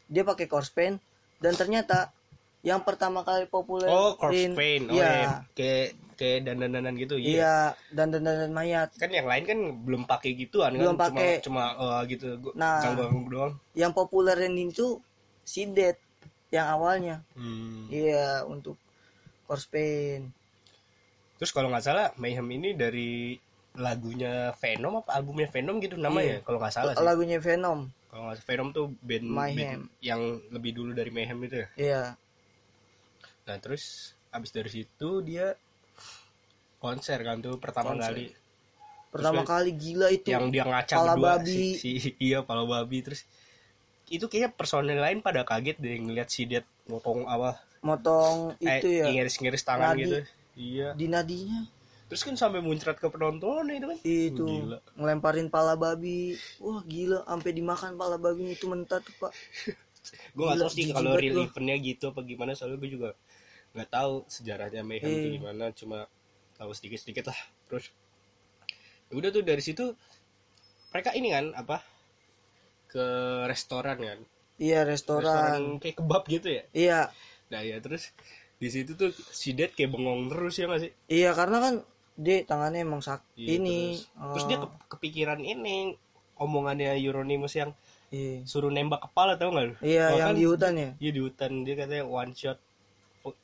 dia 0.05 0.23
pakai 0.23 0.45
corpse 0.45 0.71
paint 0.71 0.97
dan 1.37 1.53
ternyata 1.53 2.13
yang 2.61 2.81
pertama 2.81 3.21
kali 3.21 3.45
populer 3.45 3.87
Oh, 3.87 4.17
corpse 4.17 4.53
paint. 4.53 4.89
Oh, 4.89 4.93
iya. 4.93 5.45
Kayak 5.53 5.93
kayak 6.17 6.49
dandan-dandan 6.49 6.97
gitu. 6.97 7.15
Iya. 7.15 7.29
iya 7.29 7.55
dan 7.93 8.09
dan 8.09 8.25
dan 8.25 8.49
mayat 8.49 8.89
Kan 8.97 9.13
yang 9.13 9.29
lain 9.29 9.43
kan 9.45 9.59
belum 9.85 10.03
pakai 10.03 10.33
gituan 10.33 10.73
Belum 10.73 10.97
kan 10.97 11.13
pakai. 11.13 11.45
cuma 11.45 11.71
cuma 11.77 11.79
oh, 11.79 12.01
gitu 12.09 12.27
gua 12.41 12.53
Nah. 12.57 12.81
doang. 13.29 13.53
yang 13.77 13.93
populer 13.93 14.33
itu 14.49 14.97
si 15.45 15.69
Dead 15.69 15.95
yang 16.49 16.67
awalnya 16.67 17.21
Hmm. 17.37 17.85
iya 17.87 18.41
untuk 18.43 18.75
corpse 19.45 19.69
paint 19.69 20.33
Terus 21.37 21.53
kalau 21.53 21.69
nggak 21.69 21.85
salah 21.85 22.09
Mayhem 22.17 22.49
ini 22.49 22.73
dari 22.73 23.37
lagunya 23.77 24.49
Venom 24.57 25.05
apa 25.05 25.13
albumnya 25.13 25.45
Venom 25.47 25.77
gitu 25.77 25.93
namanya 25.95 26.41
Iya. 26.41 26.43
kalau 26.43 26.57
nggak 26.57 26.73
salah 26.73 26.93
sih. 26.97 27.05
lagunya 27.05 27.37
Venom 27.37 27.93
Kalau 28.09 28.21
nggak 28.25 28.35
salah 28.35 28.47
Venom 28.49 28.69
tuh 28.73 28.85
band, 29.05 29.25
Mayhem. 29.29 29.55
band 29.55 29.81
yang 30.01 30.21
lebih 30.49 30.71
dulu 30.73 30.97
dari 30.97 31.13
Mayhem 31.13 31.37
itu 31.45 31.55
ya. 31.61 31.67
iya 31.77 32.03
Nah, 33.47 33.55
terus 33.61 34.11
abis 34.27 34.51
dari 34.51 34.67
situ 34.67 35.09
dia 35.23 35.55
konser 36.77 37.19
kan 37.19 37.37
tuh 37.37 37.57
pertama 37.57 37.93
Konser. 37.93 38.11
kali. 38.11 38.25
pertama 39.07 39.39
Terus 39.39 39.49
kali 39.49 39.71
gila 39.73 40.07
itu 40.09 40.27
yang 40.27 40.47
dia 40.47 40.63
ngaca 40.63 40.93
Pala 40.93 41.13
berdua 41.13 41.39
babi. 41.39 41.73
Si, 41.73 41.89
si- 41.97 42.15
iya 42.27 42.39
pala 42.41 42.63
babi 42.63 43.01
terus 43.01 43.23
itu 44.07 44.25
kayaknya 44.25 44.51
personel 44.51 44.97
lain 44.97 45.19
pada 45.19 45.41
kaget 45.41 45.75
deh 45.75 45.95
ngeliat 45.97 46.27
si 46.27 46.43
Dead 46.43 46.63
ngotong 46.85 47.23
apa 47.23 47.59
motong 47.79 48.55
itu 48.57 48.87
eh, 48.89 48.99
ya 48.99 49.05
ngiris-ngiris 49.09 49.63
tangan 49.63 49.93
Nadi. 49.93 50.01
gitu 50.01 50.17
iya 50.55 50.87
di 50.93 51.05
nadinya 51.05 51.67
terus 52.05 52.21
kan 52.21 52.33
sampai 52.33 52.59
muncrat 52.59 52.95
ke 52.95 53.05
penonton 53.05 53.67
itu 53.69 53.85
kan 53.85 53.97
itu 54.01 54.43
Gila. 54.43 54.79
ngelemparin 54.93 55.47
pala 55.47 55.75
babi 55.75 56.33
wah 56.57 56.79
gila 56.81 57.23
sampai 57.23 57.51
dimakan 57.51 57.95
pala 57.95 58.15
babi 58.15 58.53
itu 58.53 58.65
mentah 58.65 58.99
tuh 58.99 59.11
pak 59.17 59.31
gue 60.33 60.43
gak 60.45 60.55
tau 60.57 60.69
sih 60.69 60.87
kalau 60.89 61.15
real 61.15 61.43
eventnya 61.43 61.75
gitu 61.77 62.03
apa 62.07 62.21
gimana 62.21 62.51
soalnya 62.53 62.77
gue 62.77 62.91
juga 62.91 63.09
nggak 63.69 63.89
tahu 63.89 64.23
sejarahnya 64.25 64.81
Mayhem 64.81 65.03
itu 65.05 65.27
Eh. 65.27 65.33
gimana 65.35 65.65
cuma 65.71 66.07
tahu 66.59 66.71
sedikit 66.77 66.99
sedikit 67.03 67.25
lah 67.31 67.39
terus. 67.69 67.85
Ya 69.07 69.13
udah 69.19 69.29
tuh 69.31 69.43
dari 69.45 69.63
situ 69.63 69.85
mereka 70.91 71.11
ini 71.15 71.29
kan 71.35 71.45
apa 71.55 71.77
ke 72.87 73.05
restoran 73.51 73.97
kan? 73.99 74.19
Iya 74.57 74.79
restoran. 74.87 75.77
Kayak 75.81 75.95
kebab 76.01 76.23
gitu 76.25 76.47
ya? 76.49 76.63
Iya. 76.73 76.99
Nah 77.51 77.61
ya 77.61 77.77
terus 77.83 78.11
di 78.57 78.69
situ 78.73 78.97
tuh 78.97 79.13
si 79.13 79.53
Dead 79.53 79.69
kayak 79.69 79.93
bengong 79.93 80.31
terus 80.31 80.53
ya 80.57 80.65
nggak 80.65 80.81
sih? 80.81 80.91
Iya 81.11 81.29
karena 81.37 81.57
kan 81.61 81.73
dia 82.17 82.41
tangannya 82.49 82.81
emang 82.81 83.01
sak 83.05 83.21
Iya, 83.37 83.61
ini 83.61 83.77
terus, 83.93 84.09
terus 84.33 84.45
dia 84.49 84.57
ke- 84.57 84.73
kepikiran 84.97 85.37
ini 85.45 85.93
omongannya 86.41 86.97
Euronymous 86.97 87.53
yang 87.53 87.71
iya, 88.09 88.41
suruh 88.49 88.73
nembak 88.73 89.05
kepala 89.09 89.37
tau 89.37 89.53
gak 89.53 89.65
lu? 89.69 89.75
Iya 89.85 90.05
Oh, 90.09 90.17
yang 90.17 90.33
di 90.33 90.45
hutan 90.49 90.73
ya? 90.73 90.89
Iya 90.97 91.11
di 91.13 91.21
hutan. 91.21 91.51
Dia 91.65 91.75
katanya 91.77 92.05
one 92.09 92.33
shot 92.33 92.57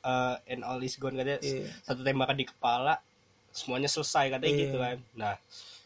uh, 0.00 0.36
and 0.46 0.62
all 0.62 0.78
is 0.78 0.96
gone 0.96 1.14
katanya. 1.14 1.40
Iya. 1.40 1.68
satu 1.82 2.00
tembakan 2.00 2.36
di 2.36 2.46
kepala 2.46 3.00
semuanya 3.50 3.86
selesai 3.86 4.30
katanya 4.30 4.52
Iya. 4.52 4.62
gitu 4.66 4.76
kan. 4.78 4.98
Nah 5.14 5.34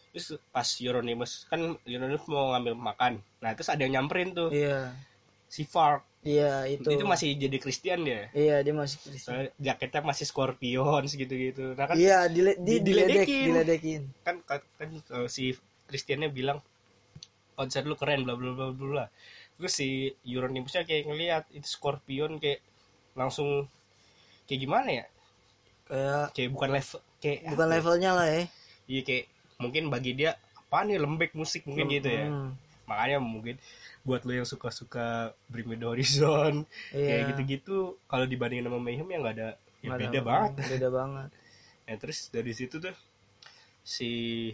terus 0.08 0.26
pas 0.48 0.64
Euronymous 0.80 1.44
kan 1.46 1.60
Euronymous 1.84 2.24
mau 2.26 2.52
ngambil 2.52 2.74
makan. 2.74 3.12
Nah 3.38 3.50
terus 3.52 3.68
ada 3.68 3.80
yang 3.80 3.98
nyamperin 3.98 4.32
tuh. 4.32 4.48
Iya. 4.50 4.92
Si 5.48 5.64
Fark. 5.64 6.04
Iya 6.18 6.66
itu. 6.66 6.88
Itu 6.90 7.06
masih 7.06 7.38
jadi 7.38 7.56
Kristen 7.56 8.02
dia. 8.04 8.26
Iya 8.34 8.60
dia 8.60 8.74
masih 8.74 8.98
Kristen 8.98 9.32
soalnya 9.32 9.50
jaketnya 9.56 10.00
masih 10.02 10.24
Scorpion 10.26 11.02
gitu 11.06 11.30
gitu 11.30 11.64
nah 11.78 11.86
kan 11.86 11.94
iya 11.94 12.26
dile, 12.26 12.58
di, 12.58 12.80
Di- 12.80 12.82
diledek 12.82 13.24
diledekin. 13.24 13.46
diledekin. 13.54 14.02
Kan 14.26 14.36
kan, 14.42 14.60
kan, 14.76 14.88
uh, 15.14 15.28
si 15.30 15.54
Kristiannya 15.86 16.28
bilang 16.28 16.58
konser 17.54 17.82
lu 17.82 17.94
keren 17.94 18.22
bla 18.22 18.34
bla 18.36 18.52
bla 18.52 18.70
bla 18.70 18.86
bla. 18.86 19.06
terus 19.58 19.74
si 19.74 19.88
Euronymous-nya 20.22 20.86
kayak 20.86 21.10
ngelihat 21.10 21.44
itu 21.50 21.66
Scorpion 21.66 22.38
kayak 22.38 22.62
langsung 23.18 23.66
kayak 24.48 24.60
gimana 24.64 24.88
ya? 24.90 25.04
Kayak 25.86 26.24
kayak 26.34 26.50
bukan 26.56 26.68
level 26.74 26.98
kayak 27.20 27.38
bukan 27.46 27.66
apa 27.66 27.70
ya? 27.70 27.76
levelnya 27.78 28.10
lah 28.16 28.26
ya. 28.26 28.42
Iya 28.88 29.00
kayak 29.04 29.24
mungkin 29.60 29.82
bagi 29.92 30.12
dia 30.16 30.30
apa 30.56 30.78
nih 30.84 30.96
lembek 30.98 31.32
musik? 31.36 31.62
mungkin 31.68 31.86
gitu 31.92 32.08
ya. 32.08 32.26
Hmm, 32.32 32.50
makanya 32.88 33.18
mungkin 33.20 33.56
buat 34.02 34.24
lo 34.24 34.32
yang 34.32 34.48
suka-suka 34.48 35.36
Bring 35.52 35.68
Me 35.68 35.76
The 35.76 35.84
Horizon 35.84 36.64
kayak 36.88 37.20
iya 37.20 37.28
gitu-gitu 37.28 38.00
kalau 38.08 38.24
dibandingin 38.24 38.64
sama 38.64 38.80
Mayhem 38.80 39.04
ya 39.04 39.18
nggak 39.20 39.34
ada 39.36 39.48
ya 39.84 39.88
Nggak 39.92 39.96
ada- 39.96 40.00
beda 40.08 40.20
banget 40.24 40.52
beda 40.72 40.88
banget. 40.88 41.30
Ya 41.88 41.96
terus 41.96 42.28
dari 42.28 42.52
situ 42.52 42.76
tuh 42.80 42.92
si 43.80 44.52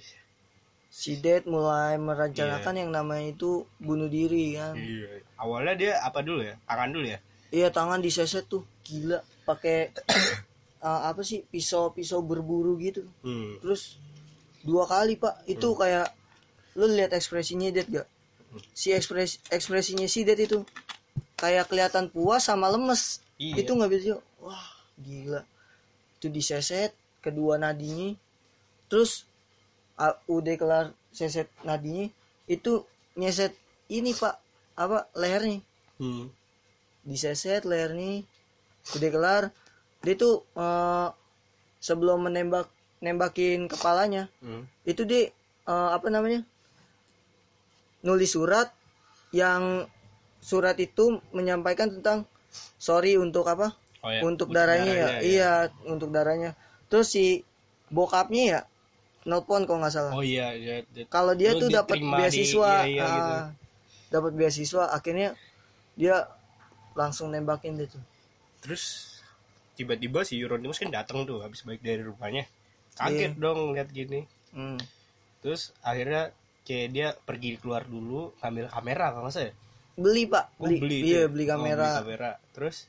si 0.86 1.18
Dead 1.18 1.42
mulai 1.50 1.98
merencanakan 1.98 2.74
yang 2.78 2.90
namanya 2.94 3.34
itu 3.34 3.66
bunuh 3.82 4.06
diri 4.06 4.54
kan? 4.54 4.78
Iya, 4.78 5.26
awalnya 5.34 5.74
dia 5.74 5.92
apa 5.98 6.22
dulu 6.22 6.46
ya? 6.46 6.54
Tangan 6.62 6.94
dulu 6.94 7.06
ya 7.10 7.18
iya 7.54 7.70
tangan 7.70 8.02
diseset 8.02 8.50
tuh. 8.50 8.66
Gila 8.82 9.22
pakai 9.46 9.94
eh, 10.86 11.00
apa 11.06 11.22
sih 11.22 11.46
pisau 11.46 11.94
pisau 11.94 12.18
berburu 12.26 12.74
gitu. 12.82 13.06
Hmm. 13.22 13.62
terus 13.62 14.02
dua 14.66 14.90
kali 14.90 15.14
pak. 15.14 15.46
Itu 15.46 15.78
kayak 15.78 16.10
lu 16.74 16.90
lihat 16.90 17.14
ekspresinya 17.14 17.70
Dead 17.70 17.86
gak 17.86 18.08
si 18.74 18.94
ekspres 18.94 19.42
ekspresinya 19.50 20.06
si 20.06 20.22
Dead 20.22 20.38
itu 20.38 20.62
kayak 21.38 21.70
kelihatan 21.70 22.10
puas 22.10 22.46
sama 22.46 22.70
lemes. 22.70 23.22
Iya. 23.34 23.66
itu 23.66 23.70
nggak 23.74 23.90
bisa. 23.90 24.18
Wah 24.38 24.66
gila. 25.00 25.42
Itu 26.18 26.30
diseset 26.30 26.94
kedua 27.18 27.58
nadinya. 27.58 28.14
Terus 28.86 29.26
ah, 29.98 30.14
udah 30.30 30.54
kelar 30.54 30.86
seset 31.10 31.50
nadinya 31.66 32.06
itu 32.46 32.86
nyeset 33.18 33.54
ini 33.90 34.14
pak. 34.14 34.38
Apa 34.74 35.06
lehernya? 35.14 35.62
Hmm. 35.98 36.30
Diseset 37.04 37.62
lehernya 37.62 38.24
udah 38.92 39.10
kelar 39.10 39.42
dia 40.00 40.14
tuh 40.14 40.44
eh, 40.54 41.08
sebelum 41.78 42.24
menembak 42.24 42.68
nembakin 42.98 43.68
kepalanya 43.68 44.28
Hmm. 44.40 44.64
itu 44.82 45.04
dia 45.04 45.28
eh, 45.64 45.90
apa 45.92 46.08
namanya 46.08 46.44
nulis 48.00 48.32
surat 48.32 48.68
yang 49.32 49.88
surat 50.38 50.76
itu 50.76 51.20
menyampaikan 51.32 51.88
tentang 51.90 52.28
sorry 52.76 53.16
untuk 53.16 53.46
apa 53.46 53.72
Oh, 54.04 54.12
ya. 54.12 54.20
untuk 54.20 54.52
darahnya, 54.52 54.92
ya. 54.92 55.08
iya 55.24 55.52
untuk 55.88 56.12
darahnya 56.12 56.52
terus 56.92 57.08
si 57.08 57.40
bokapnya 57.88 58.42
ya 58.44 58.60
nelpon 59.24 59.64
kok 59.64 59.80
nggak 59.80 59.88
salah 59.88 60.12
Oh 60.12 60.20
iya, 60.20 60.52
iya. 60.52 60.84
kalau 61.08 61.32
dia 61.32 61.56
lu 61.56 61.64
tuh 61.64 61.68
dapat 61.72 61.96
di- 61.96 62.12
beasiswa 62.12 62.84
iya, 62.84 62.84
iya, 62.84 63.00
ah, 63.00 63.12
gitu. 63.16 63.34
dapat 64.12 64.32
beasiswa 64.36 64.92
akhirnya 64.92 65.32
dia 65.96 66.28
langsung 66.94 67.28
nembakin 67.28 67.74
dia 67.74 67.86
tuh 67.86 68.02
Terus 68.58 69.12
tiba-tiba 69.74 70.22
si 70.22 70.38
Euronymous 70.38 70.78
kan 70.78 70.88
datang 70.88 71.22
tuh 71.22 71.42
habis 71.42 71.60
balik 71.60 71.82
dari 71.82 72.00
rumahnya. 72.00 72.48
Kaget 72.94 73.34
dong 73.34 73.74
lihat 73.74 73.90
gini. 73.90 74.24
Hmm. 74.50 74.78
Terus 75.38 75.74
akhirnya 75.80 76.30
kayak 76.62 76.88
dia 76.88 77.08
pergi 77.18 77.58
keluar 77.58 77.84
dulu 77.84 78.32
ngambil 78.38 78.70
kamera 78.70 79.06
kalau 79.10 79.24
nggak 79.24 79.34
salah 79.34 79.46
ya? 79.46 79.54
beli 79.94 80.24
pak 80.24 80.50
Oh, 80.54 80.64
beli, 80.64 80.80
beli 80.80 80.96
iya 81.04 81.22
itu. 81.22 81.30
beli 81.30 81.44
Oh, 81.44 81.50
kamera 81.52 81.88
kamera. 82.00 82.30
Terus 82.50 82.88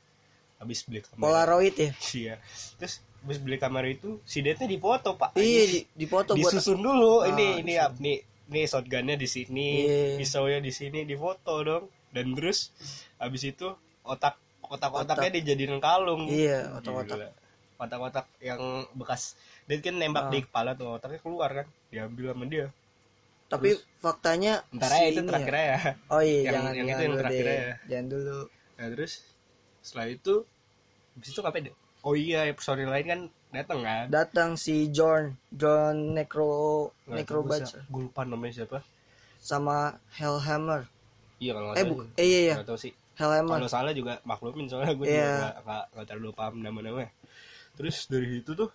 habis 0.56 0.80
beli 0.82 1.00
kamera. 1.00 1.20
polaroid 1.20 1.74
ya 1.76 1.90
Iya. 2.16 2.34
Terus 2.74 2.94
habis 3.20 3.38
beli 3.38 3.56
kamera 3.56 3.86
itu 3.86 4.18
si 4.22 4.40
Dete 4.40 4.64
dipoto, 4.64 5.14
Pak. 5.14 5.36
iya 5.36 5.62
di, 5.66 5.80
di 5.84 6.06
foto 6.06 6.32
buat 6.32 6.50
disusun 6.50 6.78
dulu 6.78 7.20
Ah, 7.20 7.28
ini 7.28 7.60
ini 7.60 7.74
ap- 7.76 7.94
nih 7.96 8.18
nih 8.46 8.64
shotgunnya 8.64 9.14
di 9.14 9.26
sini 9.26 9.84
Iya. 9.84 10.16
pisaunya 10.16 10.58
di 10.58 10.70
sini 10.70 11.02
difoto 11.02 11.54
dong 11.60 11.84
dan 12.10 12.32
terus 12.32 12.72
habis 13.16 13.44
itu 13.44 13.70
otak 14.06 14.34
otak-otaknya 14.62 15.30
dijadiin 15.38 15.78
kalung. 15.78 16.26
Iya 16.26 16.78
otak-otak. 16.78 17.34
Otak-otak 17.76 18.26
yang 18.40 18.58
bekas. 18.96 19.36
Dia 19.68 19.78
kan 19.78 19.94
nembak 19.94 20.24
Ah. 20.26 20.30
di 20.32 20.38
kepala 20.42 20.70
tuh 20.72 20.96
otaknya 20.96 21.20
keluar 21.20 21.50
kan. 21.52 21.66
Diambil 21.90 22.32
sama 22.32 22.44
dia. 22.46 22.66
Tapi 23.46 23.78
faktanya 24.02 24.66
ntar 24.74 24.90
si 24.90 24.98
aja 24.98 25.10
itu 25.12 25.22
terakhir 25.22 25.54
ya. 25.54 25.62
ya 25.62 25.78
oh 26.10 26.18
iya 26.18 26.40
Yang- 26.42 26.50
jangan 26.50 26.72
yang 26.74 26.86
itu 26.86 27.02
yang 27.06 27.14
terakhir 27.14 27.44
deh. 27.44 27.54
ya. 27.54 27.74
jangan 27.86 28.06
dulu. 28.10 28.38
Nah 28.74 28.86
terus 28.90 29.12
setelah 29.86 30.06
itu 30.10 30.34
habis 31.14 31.28
itu 31.30 31.38
ngapain 31.38 31.64
deh 31.70 31.74
oh 32.02 32.14
iya 32.18 32.40
personil 32.50 32.90
lain 32.90 33.06
kan 33.06 33.20
datang 33.54 33.78
kan? 33.86 34.04
Datang 34.10 34.50
si 34.58 34.90
John 34.90 35.38
John 35.48 36.18
Necro 36.18 36.90
Nggak 37.06 37.16
Necro 37.22 37.38
gue 37.46 38.02
lupa 38.02 38.26
namanya 38.26 38.52
siapa. 38.56 38.82
Sama 39.38 39.94
Hellhammer. 40.18 40.90
Iya 41.38 41.54
kalau 41.54 41.66
nggak 41.70 41.78
eh 41.78 41.84
bu 41.86 41.94
eh 42.18 42.26
iya 42.26 42.38
iya. 42.42 42.54
Nggak 42.58 42.66
tahu 42.66 42.78
sih 42.82 42.92
Hellhammer 43.16 43.56
kalau 43.58 43.68
salah 43.68 43.92
juga 43.92 44.20
maklumin 44.22 44.68
soalnya 44.68 44.92
gue 44.92 45.06
Iya. 45.08 45.24
juga 45.24 45.48
nggak 45.64 45.84
nggak 45.96 46.06
terlalu 46.06 46.30
paham 46.36 46.54
nama-namanya 46.60 47.10
terus 47.74 48.04
dari 48.06 48.40
itu 48.40 48.52
tuh 48.52 48.68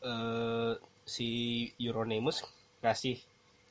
eh 0.00 0.72
si 1.04 1.28
Euronymous 1.76 2.44
ngasih 2.80 3.18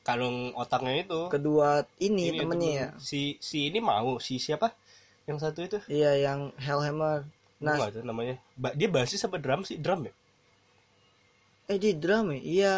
kalung 0.00 0.54
otaknya 0.56 1.04
itu. 1.04 1.20
Kedua 1.28 1.84
ini, 1.98 2.32
Ini 2.32 2.38
temennya 2.40 2.72
ya. 2.72 2.88
si 2.96 3.36
si 3.38 3.68
ini 3.68 3.78
mau 3.82 4.16
si 4.22 4.38
siapa? 4.40 4.72
Yang 5.26 5.38
satu 5.44 5.60
itu? 5.66 5.78
Iya 5.90 6.16
yang 6.16 6.40
Hellhammer. 6.56 7.26
Nah 7.60 7.76
nah 7.76 7.88
tuh 7.90 8.04
namanya. 8.06 8.38
Ba 8.56 8.72
dia 8.72 8.88
basis 8.88 9.20
apa 9.24 9.36
drum 9.36 9.66
sih? 9.66 9.76
Drum 9.76 10.06
ya? 10.08 10.12
Eh 11.68 11.78
di 11.78 11.92
drum 11.94 12.32
ya? 12.32 12.40
Iya. 12.40 12.74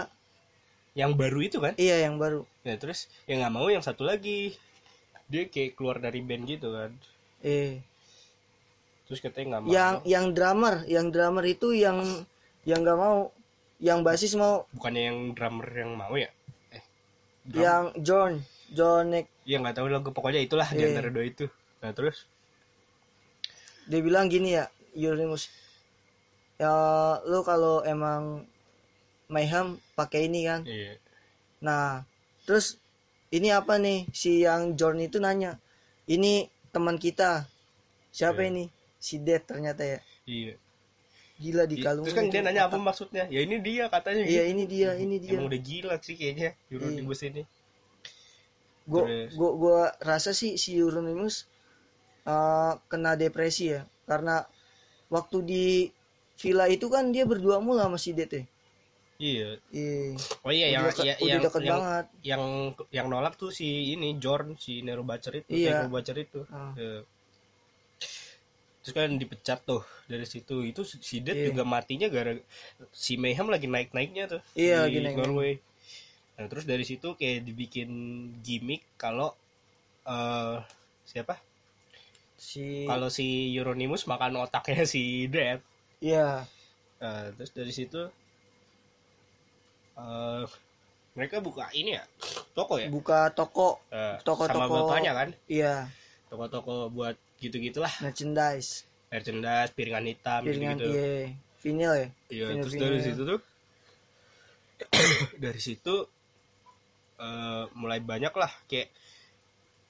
Yang 0.93 1.13
baru 1.17 1.39
itu 1.41 1.59
kan? 1.61 1.73
Iya 1.79 1.97
yang 2.09 2.17
baru. 2.17 2.43
Ya 2.67 2.75
terus 2.77 3.07
yang 3.29 3.41
nggak 3.45 3.55
mau 3.55 3.69
yang 3.71 3.85
satu 3.85 4.03
lagi 4.05 4.57
dia 5.33 5.49
kayak 5.49 5.73
keluar 5.81 5.97
dari 5.97 6.21
band 6.21 6.45
gitu 6.45 6.69
kan. 6.77 6.93
Eh. 7.41 7.81
Terus 9.09 9.19
katanya 9.25 9.57
nggak 9.57 9.63
mau. 9.65 9.71
Yang 9.73 9.95
yang 10.05 10.27
drummer 10.37 10.75
yang 10.85 11.07
drummer 11.09 11.45
itu 11.49 11.73
yang 11.73 11.99
yang 12.69 12.85
nggak 12.85 12.99
mau. 13.01 13.33
Yang 13.81 13.99
basis 14.05 14.33
mau. 14.37 14.69
Bukannya 14.77 15.03
yang 15.09 15.19
drummer 15.33 15.69
yang 15.73 15.97
mau 15.97 16.13
ya? 16.15 16.29
Eh 16.71 16.85
drum 17.49 17.63
yang 17.65 17.85
John 18.05 18.33
John 18.69 19.09
Nick. 19.09 19.27
Ya 19.49 19.57
nggak 19.59 19.81
tahu 19.81 19.89
lagu 19.89 20.13
pokoknya 20.13 20.45
itulah 20.45 20.69
di 20.69 20.85
Iya. 20.85 20.93
antara 20.93 21.09
dua 21.09 21.25
itu. 21.25 21.49
Nah 21.81 21.91
terus? 21.97 22.29
Dia 23.89 23.99
bilang 24.05 24.29
gini 24.29 24.55
ya 24.61 24.69
Euronymous 24.93 25.49
ya 26.61 26.75
lu 27.27 27.43
kalau 27.43 27.83
emang 27.83 28.47
Mayhem 29.27 29.81
pakai 29.97 30.29
ini 30.29 30.45
kan. 30.45 30.61
Iya. 30.63 31.01
Nah 31.65 32.05
terus 32.45 32.79
ini 33.33 33.49
apa 33.51 33.81
nih? 33.81 34.07
Si 34.13 34.45
yang 34.45 34.77
John 34.77 35.01
itu 35.01 35.17
nanya 35.19 35.57
ini 36.07 36.47
teman 36.71 37.01
kita. 37.01 37.49
Siapa 38.13 38.45
Iya. 38.45 38.51
ini? 38.53 38.65
Si 39.01 39.17
Dead 39.19 39.41
ternyata 39.43 39.83
ya. 39.83 39.99
Iya. 40.29 40.55
Gila 41.43 41.65
di 41.67 41.81
Iya, 41.81 41.85
kalung 41.91 42.05
terus 42.07 42.15
kan 42.15 42.31
dia 42.31 42.45
nanya 42.45 42.69
apa 42.71 42.79
maksudnya? 42.79 43.27
Ya 43.27 43.41
ini 43.43 43.59
dia 43.59 43.89
katanya. 43.91 44.23
Iya 44.23 44.47
gitu. 44.47 44.53
ini 44.55 44.63
dia 44.69 44.91
ini 44.95 45.17
dia. 45.19 45.35
Emang 45.35 45.49
udah 45.51 45.59
gila 45.61 45.95
sih 45.99 46.15
kayaknya 46.15 46.55
Euronymous 46.71 47.21
ini. 47.27 47.43
Gua 48.87 49.03
Terus- 49.09 49.35
gua 49.35 49.51
gua 49.59 49.81
rasa 49.99 50.31
sih 50.37 50.55
si 50.61 50.77
Euronymous 50.79 51.49
uh, 52.29 52.79
kena 52.87 53.19
depresi 53.19 53.75
ya. 53.75 53.89
Karena 54.07 54.45
waktu 55.11 55.37
di 55.43 55.65
villa 56.39 56.67
itu 56.71 56.87
kan 56.93 57.11
dia 57.11 57.25
berdua 57.27 57.59
mulu 57.59 57.81
sama 57.81 57.99
si 57.99 58.13
Det 58.15 58.31
ya. 58.31 58.45
Iya 59.23 59.51
Iya. 59.71 60.19
oh 60.43 60.51
iya 60.51 60.67
yang 60.75 60.83
udah, 60.83 60.91
deket, 60.91 61.07
ya, 61.07 61.15
udah 61.15 61.29
yang 61.31 61.41
deket 61.41 61.63
yang, 61.63 61.79
banget. 61.79 62.07
yang 62.27 62.43
yang 62.91 63.07
nolak 63.07 63.35
tuh 63.39 63.55
si 63.55 63.95
ini 63.95 64.19
Jorn 64.19 64.59
si 64.59 64.83
Nero 64.83 65.07
Butcher 65.07 65.39
itu 65.39 65.47
Iya. 65.49 65.87
Nero 65.87 65.89
Butcher 65.89 66.19
itu 66.19 66.43
Ah. 66.51 66.75
Ya. 66.75 67.07
terus 68.83 68.93
kan 68.93 69.15
dipecat 69.15 69.63
tuh 69.63 69.87
dari 70.11 70.27
situ 70.27 70.67
itu 70.67 70.83
si 70.83 71.23
Det 71.23 71.39
Iya. 71.39 71.45
juga 71.49 71.63
matinya 71.63 72.11
gara 72.11 72.35
si 72.91 73.15
Mayhem 73.15 73.47
lagi 73.47 73.71
naik 73.71 73.95
naiknya 73.95 74.27
tuh 74.29 74.43
Iya, 74.59 74.91
di 74.91 74.99
naik-naik. 74.99 75.17
Norway 75.23 75.53
nah 76.35 76.51
terus 76.51 76.65
dari 76.65 76.83
situ 76.83 77.15
kayak 77.15 77.47
dibikin 77.47 77.91
gimmick 78.43 78.83
kalau 78.99 79.31
eh 80.03 80.59
siapa 81.05 81.39
Si 82.35 82.91
kalau 82.91 83.07
si 83.07 83.55
Euronymous 83.55 84.03
makan 84.05 84.43
otaknya 84.43 84.83
si 84.83 85.31
Det 85.31 85.63
Iya. 86.03 86.43
Nah, 86.99 87.31
terus 87.39 87.55
dari 87.55 87.71
situ 87.71 88.11
eh 89.97 90.45
mereka 91.13 91.45
buka 91.45 91.69
ini 91.77 91.97
ya? 92.01 92.05
Toko 92.57 92.81
ya? 92.81 92.89
Buka 92.89 93.29
toko. 93.37 93.81
Eh, 93.93 94.17
toko-toko. 94.25 94.65
sama 94.65 94.89
bapaknya 94.89 95.13
kan? 95.13 95.29
Iya. 95.45 95.89
Toko-toko 96.33 96.89
buat 96.89 97.17
gitu-gitulah. 97.37 97.93
Merchandise. 98.01 98.89
Merchandise 99.13 99.71
piringan 99.77 100.09
hitam 100.09 100.41
piringan 100.41 100.77
gitu, 100.81 100.89
-gitu. 100.89 100.97
iya. 100.97 101.37
Vinyl 101.63 101.93
ya? 101.95 102.09
Iya, 102.33 102.45
Vinyl- 102.49 102.63
terus 102.65 102.75
dari 102.75 102.97
vinyl. 102.97 103.07
situ 103.07 103.23
tuh? 103.29 103.41
Dari 105.45 105.61
situ 105.63 105.95
eh, 107.23 107.65
mulai 107.79 108.03
banyak 108.03 108.35
lah 108.35 108.51
kayak 108.67 108.91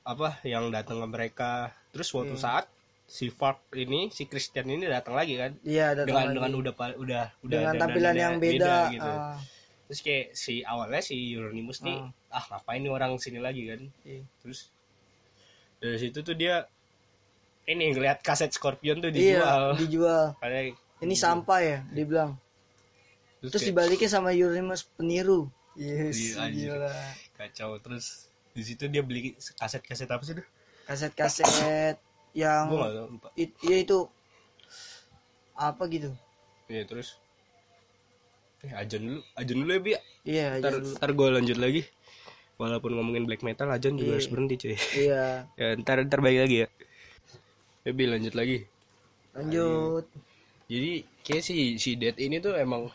apa 0.04 0.42
yang 0.44 0.68
datang 0.68 1.00
ke 1.00 1.06
mereka. 1.09 1.73
Terus 1.94 2.11
suatu 2.11 2.35
Iya. 2.37 2.42
saat 2.42 2.64
si 3.06 3.28
Fark 3.30 3.73
ini 3.76 4.09
si 4.12 4.25
Christian 4.28 4.68
ini 4.68 4.85
datang 4.85 5.14
lagi 5.16 5.38
kan? 5.38 5.56
Iya 5.64 5.97
datang 5.97 6.09
dengan 6.12 6.25
lagi. 6.28 6.35
dengan 6.37 6.52
udah 6.61 6.73
udah 6.76 7.25
udah 7.40 7.49
dengan 7.49 7.75
tampilan 7.78 8.14
yang 8.16 8.35
beda, 8.37 8.75
gitu. 8.90 9.11
ah, 9.12 9.37
terus 9.85 10.01
kayak 10.01 10.27
si 10.33 10.62
awalnya 10.62 11.01
si 11.01 11.15
Euronymous 11.31 11.81
nih 11.81 11.99
Ah. 12.31 12.39
ah 12.39 12.45
ngapain 12.51 12.79
nih 12.79 12.89
orang 12.89 13.17
sini 13.17 13.39
lagi 13.39 13.67
kan? 13.67 13.81
Iya. 14.03 14.23
terus 14.41 14.73
dari 15.77 15.99
situ 15.99 16.19
tuh 16.21 16.33
dia 16.33 16.65
ini 17.65 17.91
ngeliat 17.91 18.19
kaset 18.21 18.51
Scorpion 18.51 18.99
tuh 18.99 19.11
iya 19.11 19.39
dijual. 19.39 19.62
dijual. 19.77 20.25
Kayak- 20.43 20.79
ini 20.99 21.15
sampah 21.15 21.61
ya 21.61 21.79
dibilang. 21.89 22.39
Terus 23.41 23.51
kayak- 23.53 23.69
dibalikin 23.69 24.09
sama 24.09 24.31
Euronymous 24.31 24.87
peniru. 24.89 25.51
Yes 25.73 26.37
Iya, 26.37 26.47
gila. 26.49 26.95
Kacau. 27.35 27.79
Terus 27.79 28.27
di 28.51 28.62
situ 28.62 28.87
dia 28.87 29.01
beli 29.01 29.33
kaset-kaset 29.57 30.07
apa 30.07 30.23
sih 30.23 30.35
tuh? 30.35 30.47
Kaset-kaset 30.85 31.97
yang 32.33 32.67
gak 32.69 33.09
lupa. 33.09 33.29
it- 33.35 33.59
iya 33.61 33.77
itu 33.79 34.07
apa 35.53 35.83
gitu. 35.87 36.11
Iya 36.67 36.83
terus 36.85 37.19
eh 38.62 38.73
ajan 38.73 39.00
dulu 39.02 39.21
ajan 39.35 39.57
dulu 39.59 39.71
ya 39.71 39.81
bi. 39.81 39.92
Iya 40.23 40.47
ntar, 40.62 40.73
dulu. 40.78 40.88
ntar 40.95 41.11
gue 41.11 41.28
lanjut 41.35 41.59
lagi. 41.59 41.83
Walaupun 42.57 42.95
ngomongin 42.95 43.26
black 43.26 43.42
metal 43.42 43.66
ajan 43.69 43.99
juga 43.99 44.14
Iya. 44.14 44.16
harus 44.16 44.28
berhenti 44.31 44.54
cuy. 44.57 44.76
Iya. 44.95 45.25
Ya 45.61 45.69
ntar 45.76 45.97
ntar 46.07 46.21
balik 46.23 46.40
lagi 46.47 46.57
ya. 46.62 46.69
Ya 47.83 47.90
bi 47.90 48.04
lanjut 48.07 48.35
lagi. 48.35 48.59
Lanjut. 49.35 50.04
Jadi 50.71 50.92
kayak 51.21 51.42
si 51.42 51.54
si 51.76 51.99
Dead 51.99 52.14
ini 52.16 52.38
tuh 52.38 52.54
emang 52.54 52.87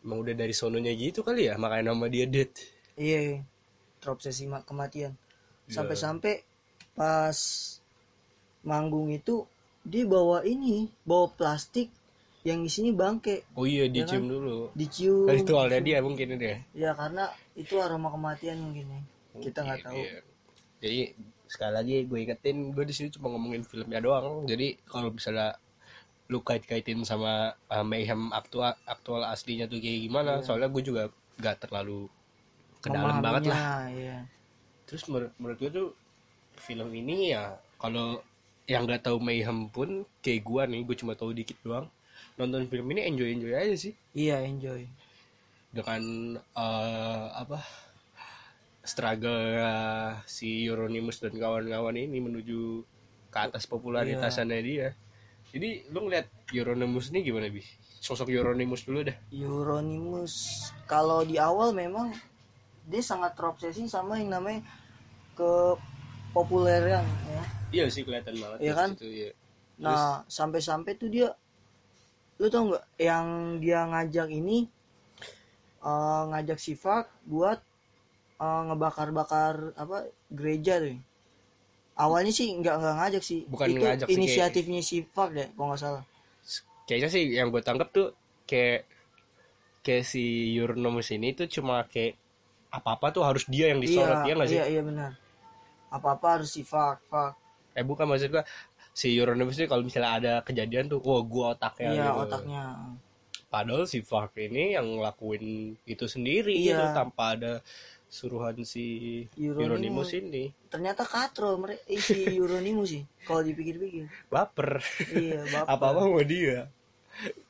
emang 0.00 0.18
udah 0.22 0.34
dari 0.34 0.54
sononya 0.54 0.94
gitu 0.94 1.26
kali 1.26 1.50
ya. 1.50 1.58
Makanya 1.58 1.90
nama 1.90 2.06
dia 2.06 2.30
Dead. 2.30 2.50
Iya. 2.94 3.42
Terobsesi 3.98 4.46
ma- 4.46 4.62
kematian. 4.62 5.18
Iya. 5.64 5.80
sampai-sampai 5.80 6.44
pas 6.92 7.38
manggung 8.62 9.08
itu 9.10 9.48
dia 9.82 10.04
bawa 10.04 10.44
ini 10.44 10.92
bawa 11.02 11.26
plastik 11.26 11.88
yang 12.44 12.60
isinya 12.60 12.92
bangke 12.92 13.48
oh 13.56 13.64
iya 13.64 13.88
Ya 13.88 14.04
dicium 14.04 14.28
dulu 14.28 14.68
dicium 14.76 15.24
ritualnya 15.26 15.80
dia 15.80 15.98
mungkin 16.04 16.36
itu 16.36 16.44
ya 16.44 16.58
ya 16.76 16.90
karena 16.92 17.32
itu 17.56 17.80
aroma 17.80 18.12
kematian 18.12 18.60
mungkin 18.60 18.86
ya 18.88 19.00
kita 19.40 19.64
nggak 19.64 19.80
tahu 19.82 19.96
Iya. 19.98 20.20
Jadi 20.84 21.00
sekali 21.48 21.72
lagi 21.72 21.96
gue 22.04 22.18
ingetin 22.28 22.56
gue 22.76 22.84
di 22.84 22.92
sini 22.92 23.08
cuma 23.08 23.32
ngomongin 23.32 23.64
filmnya 23.64 24.04
doang. 24.04 24.44
Jadi 24.44 24.76
kalau 24.84 25.08
misalnya 25.08 25.56
lu 26.28 26.44
kait-kaitin 26.44 27.00
sama 27.08 27.56
uh, 27.72 27.84
Mayhem 27.84 28.32
aktual 28.36 28.76
aktual 28.84 29.24
aslinya 29.24 29.64
tuh 29.64 29.80
kayak 29.80 30.04
gimana? 30.04 30.44
Soalnya 30.44 30.68
gue 30.68 30.82
juga 30.84 31.02
gak 31.40 31.64
terlalu 31.64 32.08
ke 32.84 32.92
dalam 32.92 33.24
banget 33.24 33.48
lah. 33.48 33.88
Iya. 33.88 34.28
Terus 34.84 35.08
menurut 35.08 35.32
menurut 35.40 35.58
gue 35.64 35.70
tuh 35.72 35.88
film 36.60 36.92
ini 36.92 37.32
ya 37.32 37.56
kalau 37.80 38.20
yang 38.68 38.84
gak 38.84 39.08
tahu 39.08 39.16
Mayhem 39.20 39.72
pun 39.72 40.04
kayak 40.20 40.44
gue 40.44 40.62
nih, 40.68 40.80
gue 40.84 40.96
cuma 41.00 41.16
tahu 41.16 41.32
dikit 41.32 41.56
doang. 41.64 41.88
Nonton 42.40 42.66
film 42.66 42.86
ini 42.92 43.06
enjoy 43.06 43.30
enjoy 43.30 43.52
aja 43.54 43.74
sih 43.78 43.94
iya 44.14 44.42
enjoy 44.42 44.86
dengan 45.74 46.02
eh, 46.38 47.26
apa 47.34 47.58
struggle 48.84 49.58
eh, 49.58 50.12
si 50.28 50.68
Euronymous 50.68 51.18
dan 51.18 51.34
kawan-kawan 51.34 51.96
ini 51.98 52.22
menuju 52.22 52.84
ke 53.34 53.38
atas 53.42 53.66
popularitasnya 53.66 54.60
dia. 54.62 54.94
Jadi 55.50 55.90
lu 55.90 56.06
ngeliat 56.06 56.30
Euronymous 56.54 57.10
ini 57.10 57.26
gimana 57.26 57.50
bi? 57.50 57.64
Sosok 57.98 58.30
Euronymous 58.30 58.86
dulu 58.86 59.02
dah. 59.02 59.16
Euronymous 59.34 60.68
kalau 60.86 61.26
di 61.26 61.40
awal 61.40 61.74
memang 61.74 62.14
dia 62.86 63.02
sangat 63.02 63.34
terobsesi 63.34 63.88
sama 63.88 64.20
yang 64.20 64.30
namanya 64.30 64.60
ke 65.34 65.74
populeran 66.36 67.02
ya 67.32 67.44
Iya 67.74 67.84
sih 67.90 68.06
kelihatan 68.06 68.38
banget. 68.38 68.58
Iya 68.62 68.70
di 68.70 68.78
kan? 68.78 68.90
situ, 68.94 69.08
iya. 69.10 69.30
Nah, 69.82 70.22
sampai-sampai 70.30 70.94
tuh 70.94 71.10
dia 71.10 71.34
lu 72.38 72.46
tau 72.50 72.66
nggak 72.66 72.84
yang 72.98 73.26
dia 73.62 73.86
ngajak 73.86 74.28
ini 74.30 74.66
eh, 75.84 76.22
ngajak 76.34 76.58
si 76.58 76.74
Fak 76.74 77.06
buat 77.28 77.58
eh, 78.42 78.62
ngebakar-bakar 78.70 79.76
apa 79.78 80.10
gereja 80.32 80.82
tuh. 80.82 80.98
Awalnya 81.94 82.34
sih 82.34 82.50
nggak 82.50 82.74
nggak 82.74 82.96
ngajak 82.98 83.22
sih. 83.22 83.40
Bukan 83.46 83.66
Itu 83.70 83.82
ngajak 83.86 84.06
sih, 84.10 84.14
inisiatifnya 84.18 84.82
si 84.82 85.06
Fak 85.06 85.30
deh, 85.30 85.48
kalau 85.54 85.70
nggak 85.70 85.80
salah. 85.80 86.04
Kayaknya 86.84 87.08
sih 87.08 87.22
yang 87.32 87.48
gue 87.54 87.62
tangkap 87.62 87.88
tuh 87.94 88.12
kayak 88.44 88.84
kayak 89.84 90.04
si 90.04 90.52
Euronymous 90.58 91.12
ini 91.14 91.36
tuh 91.36 91.46
cuma 91.46 91.86
kayak 91.86 92.18
apa-apa 92.74 93.14
tuh 93.14 93.22
harus 93.22 93.46
dia 93.46 93.70
yang 93.70 93.78
disorot 93.78 94.26
ya 94.26 94.34
nggak 94.34 94.48
sih? 94.50 94.58
Iya, 94.58 94.66
iya 94.66 94.82
benar. 94.82 95.10
Apa-apa 95.94 96.40
harus 96.40 96.50
si 96.50 96.66
Fak, 96.66 96.98
Fak. 97.06 97.38
Eh 97.78 97.86
bukan 97.86 98.06
maksud 98.10 98.34
gua 98.34 98.42
si 98.94 99.10
Euronymous 99.12 99.58
ini 99.58 99.66
kalau 99.66 99.82
misalnya 99.82 100.12
ada 100.14 100.32
kejadian 100.40 100.86
tuh, 100.86 101.02
wah 101.02 101.18
gua 101.20 101.44
otaknya 101.52 101.90
Iya, 101.90 102.04
gitu. 102.06 102.20
otaknya. 102.24 102.62
Padahal 103.50 103.84
si 103.84 103.98
Fark 104.00 104.34
ini 104.36 104.74
yang 104.74 104.86
ngelakuin 104.88 105.44
itu 105.84 106.06
sendiri 106.06 106.54
Iya. 106.54 106.74
gitu 106.74 106.84
tanpa 106.94 107.34
ada 107.34 107.52
suruhan 108.06 108.54
si 108.62 108.84
Euronymous. 109.34 109.58
Euronymous 109.60 110.10
ini. 110.14 110.44
Ternyata 110.70 111.02
katro 111.02 111.58
mereka 111.58 111.82
si 111.98 112.38
Euronymous 112.38 112.88
sih 112.88 113.02
kalau 113.22 113.42
dipikir-pikir. 113.42 114.06
Baper. 114.26 114.78
Iya, 115.10 115.42
bapak. 115.50 115.66
Apa-apa 115.68 116.00
mau 116.06 116.22
dia. 116.22 116.70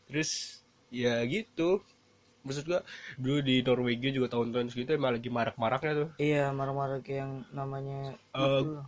Terus 0.08 0.60
ya 0.88 1.20
gitu. 1.24 1.84
Maksud 2.40 2.68
gua 2.68 2.80
dulu 3.16 3.40
di 3.40 3.60
Norwegia 3.60 4.12
juga 4.12 4.28
tahun-tahun 4.30 4.68
segitu 4.68 4.92
emang 4.92 5.16
lagi 5.16 5.28
marak-maraknya 5.28 5.92
tuh. 5.96 6.08
Iya, 6.16 6.52
marah-marah 6.52 7.00
kayak 7.00 7.20
yang 7.24 7.32
namanya 7.52 8.12
Eh, 8.32 8.60
itu. 8.60 8.80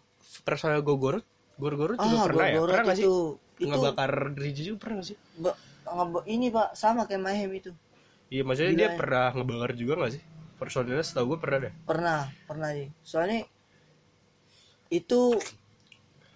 Personal 0.45 0.85
Gogorot, 0.85 1.25
Gorgorot 1.57 1.97
juga 1.97 2.16
ah, 2.16 2.25
pernah 2.29 2.47
ya? 2.47 2.55
Gorgorot 2.61 2.73
Pernah 2.73 2.85
nggak 2.87 2.99
sih? 2.99 3.05
itu. 3.05 3.16
Ngebakar 3.57 4.12
gereja 4.37 4.61
juga 4.69 4.79
pernah 4.85 4.95
nggak 5.01 5.09
sih? 5.09 5.19
ba- 5.40 5.59
ini 6.27 6.47
Pak 6.51 6.69
sama 6.77 7.09
kayak 7.09 7.23
Mayhem 7.23 7.51
itu. 7.57 7.71
Iya 8.29 8.42
maksudnya 8.42 8.73
Gila 8.75 8.81
dia 8.81 8.88
ya. 8.90 8.97
pernah 8.99 9.27
ngebakar 9.33 9.71
juga 9.79 9.92
nggak 10.03 10.12
sih? 10.19 10.23
Personilnya 10.57 11.05
setahu 11.05 11.37
gue 11.37 11.38
pernah 11.40 11.59
deh. 11.69 11.73
Pernah, 11.88 12.21
pernah 12.45 12.69
sih. 12.75 12.88
Soalnya 13.07 13.47
itu 14.90 15.21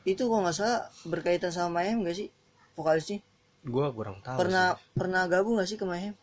itu 0.08 0.22
kok 0.24 0.40
nggak 0.40 0.56
salah 0.56 0.88
berkaitan 1.04 1.52
sama 1.52 1.80
Mayhem 1.82 2.00
gak 2.02 2.16
sih 2.16 2.28
vokalisnya? 2.72 3.20
Gue 3.60 3.84
kurang 3.92 4.24
tahu. 4.24 4.40
pernah 4.40 4.66
pernah 4.96 5.22
gabung 5.28 5.60
gak 5.60 5.68
sih 5.68 5.76
ke 5.76 5.84
Mayhem? 5.84 6.16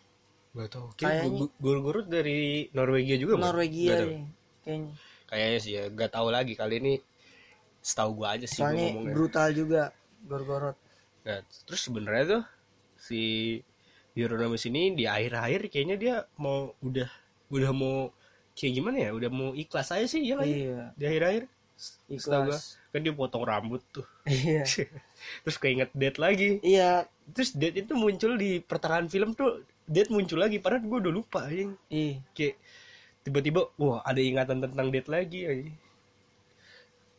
Gak 0.57 0.73
tau. 0.73 0.89
Kayaknya- 0.97 1.53
Gorgorot 1.61 2.09
dari 2.09 2.65
Norwegia 2.73 3.21
juga. 3.21 3.37
Norwegia 3.37 4.01
nih, 4.01 4.25
kayaknya. 4.65 4.91
Kayaknya 5.29 5.59
sih 5.61 5.71
ya. 5.77 5.83
Gak 5.93 6.11
tahu 6.17 6.33
lagi 6.33 6.57
kali 6.57 6.81
ini. 6.81 6.93
Setahu 7.81 8.23
gue 8.23 8.27
aja 8.27 8.45
sih 8.47 8.59
gua 8.59 8.69
Soalnya 8.71 8.87
ngomongnya. 8.91 9.13
brutal 9.13 9.49
juga 9.51 9.81
Gorgorot. 10.27 10.77
Nah, 11.23 11.39
terus 11.67 11.81
sebenarnya 11.83 12.23
tuh 12.25 12.43
si 12.97 13.21
Euronymous 14.17 14.65
ini 14.65 14.97
di 14.97 15.05
akhir-akhir 15.05 15.69
kayaknya 15.69 15.95
dia 15.95 16.15
mau 16.41 16.73
udah 16.81 17.07
udah 17.53 17.71
mau 17.71 18.09
kayak 18.57 18.73
gimana 18.73 18.97
ya? 18.97 19.09
Udah 19.13 19.29
mau 19.29 19.53
ikhlas 19.53 19.93
aja 19.93 20.07
sih 20.09 20.25
ya? 20.25 20.41
Iya, 20.41 20.91
Di 20.97 21.03
akhir-akhir. 21.05 21.43
Setahu 22.09 22.49
gua. 22.49 22.57
ikhlas. 22.57 22.81
Kan 22.89 22.99
dia 23.05 23.13
potong 23.13 23.45
rambut 23.45 23.85
tuh. 23.93 24.07
Iya. 24.25 24.65
terus 25.45 25.57
keinget 25.61 25.93
dead 25.93 26.17
lagi. 26.17 26.57
Iya, 26.65 27.05
terus 27.31 27.53
Dead 27.53 27.75
itu 27.75 27.93
muncul 27.93 28.33
di 28.35 28.59
pertengahan 28.63 29.07
film 29.07 29.35
tuh 29.35 29.61
Dead 29.87 30.07
muncul 30.11 30.39
lagi 30.39 30.59
padahal 30.59 30.83
gue 30.83 30.99
udah 30.99 31.13
lupa 31.15 31.47
anjing 31.47 31.71
Ih, 31.87 32.19
kayak 32.35 32.59
tiba-tiba 33.23 33.71
wah 33.79 34.03
ada 34.03 34.19
ingatan 34.19 34.59
tentang 34.63 34.87
Dead 34.91 35.07
lagi 35.07 35.39
anjing 35.47 35.75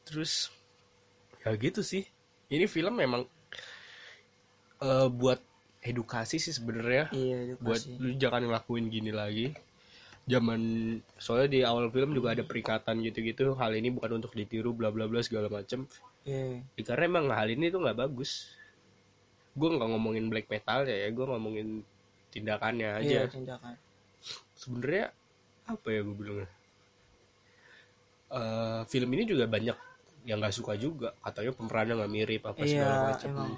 terus 0.08 0.48
ya 1.44 1.52
gitu 1.54 1.84
sih. 1.84 2.08
Ini 2.48 2.64
film 2.64 2.96
memang 2.96 3.28
eh, 4.80 5.08
buat 5.12 5.40
edukasi 5.84 6.40
sih 6.40 6.56
sebenarnya. 6.56 7.12
Iya 7.12 7.60
buat 7.60 7.84
lu 8.00 8.16
jangan 8.16 8.48
ngelakuin 8.48 8.88
gini 8.88 9.12
lagi. 9.12 9.52
Zaman 10.28 10.60
soalnya 11.16 11.48
di 11.48 11.60
awal 11.64 11.88
film 11.88 12.12
juga 12.12 12.36
ada 12.36 12.44
peringatan 12.44 13.00
gitu-gitu. 13.04 13.56
Hal 13.56 13.72
ini 13.76 13.92
bukan 13.92 14.20
untuk 14.20 14.32
ditiru 14.36 14.72
bla 14.76 14.88
bla 14.88 15.08
bla 15.08 15.20
segala 15.24 15.48
macem. 15.48 15.88
Iya. 16.28 16.64
Ya, 16.76 16.82
karena 16.84 17.04
emang 17.08 17.32
hal 17.32 17.48
ini 17.48 17.72
tuh 17.72 17.80
nggak 17.80 17.96
bagus. 17.96 18.52
Gue 19.56 19.72
nggak 19.72 19.88
ngomongin 19.88 20.28
black 20.28 20.48
metal 20.52 20.84
ya 20.84 21.08
gue 21.08 21.26
ngomongin 21.28 21.68
tindakannya 22.28 22.88
aja. 23.00 23.24
Iya, 23.24 23.32
tindakan. 23.32 23.76
sebenarnya 24.58 25.14
apa 25.70 25.88
ya 25.94 26.00
gue 26.02 26.16
bilangnya? 26.16 26.50
Eh, 28.28 28.80
film 28.92 29.08
ini 29.16 29.24
juga 29.24 29.48
banyak 29.48 29.88
yang 30.28 30.38
nggak 30.38 30.52
suka 30.52 30.76
juga 30.76 31.16
katanya 31.18 31.50
pemerannya 31.50 31.94
nggak 31.96 32.12
mirip 32.12 32.42
apa 32.44 32.60
segala 32.62 32.84
Iya, 32.92 33.06
macam 33.08 33.28
emang. 33.30 33.52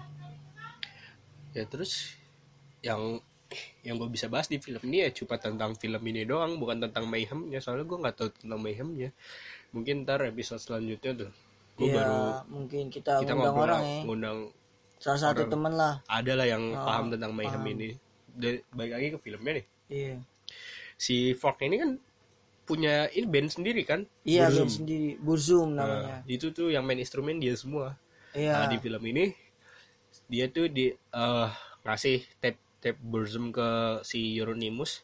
ya 1.50 1.64
terus 1.66 2.14
yang 2.80 3.18
yang 3.82 3.98
gue 3.98 4.06
bisa 4.08 4.30
bahas 4.30 4.46
di 4.46 4.56
film 4.56 4.78
ini 4.86 5.02
ya 5.02 5.10
cuma 5.12 5.34
tentang 5.34 5.74
film 5.74 5.98
ini 6.04 6.22
doang 6.22 6.54
bukan 6.56 6.78
tentang 6.80 7.04
mayhemnya 7.04 7.58
soalnya 7.58 7.82
gue 7.82 7.98
nggak 7.98 8.14
tahu 8.14 8.28
tentang 8.32 8.60
mayhemnya 8.60 9.10
mungkin 9.70 10.06
ntar 10.06 10.22
episode 10.22 10.62
selanjutnya 10.62 11.26
tuh 11.26 11.30
gue 11.74 11.86
Iya, 11.86 11.96
baru 11.96 12.18
mungkin 12.46 12.84
kita, 12.88 13.18
kita 13.18 13.32
ngundang 13.32 13.50
ngobrol 13.50 13.66
orang 13.66 13.82
ya. 13.82 14.00
ngundang 14.06 14.38
Salah 15.00 15.20
satu 15.24 15.48
temen 15.48 15.72
lah. 15.72 15.98
ada 16.06 16.32
lah 16.36 16.44
yang 16.44 16.62
Oh, 16.70 16.84
paham 16.84 17.08
tentang 17.08 17.32
mayhem 17.32 17.56
paham. 17.56 17.72
ini 17.72 17.88
Dan 18.30 18.60
balik 18.70 18.92
lagi 18.94 19.06
ke 19.10 19.18
filmnya 19.18 19.52
nih 19.56 19.66
Iya. 19.90 20.14
si 20.94 21.16
Fork 21.32 21.58
ini 21.60 21.76
kan 21.76 21.90
punya 22.70 22.94
ini 23.10 23.26
band 23.26 23.50
sendiri 23.50 23.82
kan 23.82 24.06
Iya, 24.22 24.46
Burzum. 24.46 24.58
band 24.62 24.72
sendiri. 24.72 25.10
Burzum 25.18 25.68
Nah, 25.74 25.84
namanya. 25.84 26.16
itu 26.26 26.46
tuh 26.50 26.70
yang 26.70 26.82
main 26.82 26.96
instrumen 26.96 27.36
dia 27.36 27.54
semua 27.54 27.98
Iya. 28.30 28.54
Nah, 28.54 28.66
di 28.66 28.78
film 28.78 29.02
ini 29.04 29.34
dia 30.26 30.46
tuh 30.46 30.66
di 30.66 30.86
eh, 30.90 31.48
ngasih 31.82 32.22
tape 32.38 32.58
tape 32.78 33.00
Burzum 33.00 33.50
ke 33.50 33.68
si 34.02 34.34
Euronymous 34.34 35.02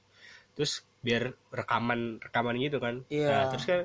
terus 0.55 0.81
biar 0.98 1.35
rekaman 1.50 2.18
rekaman 2.18 2.57
gitu 2.57 2.79
kan 2.79 3.02
Iya. 3.07 3.29
nah 3.29 3.42
terus 3.48 3.64
kan 3.64 3.81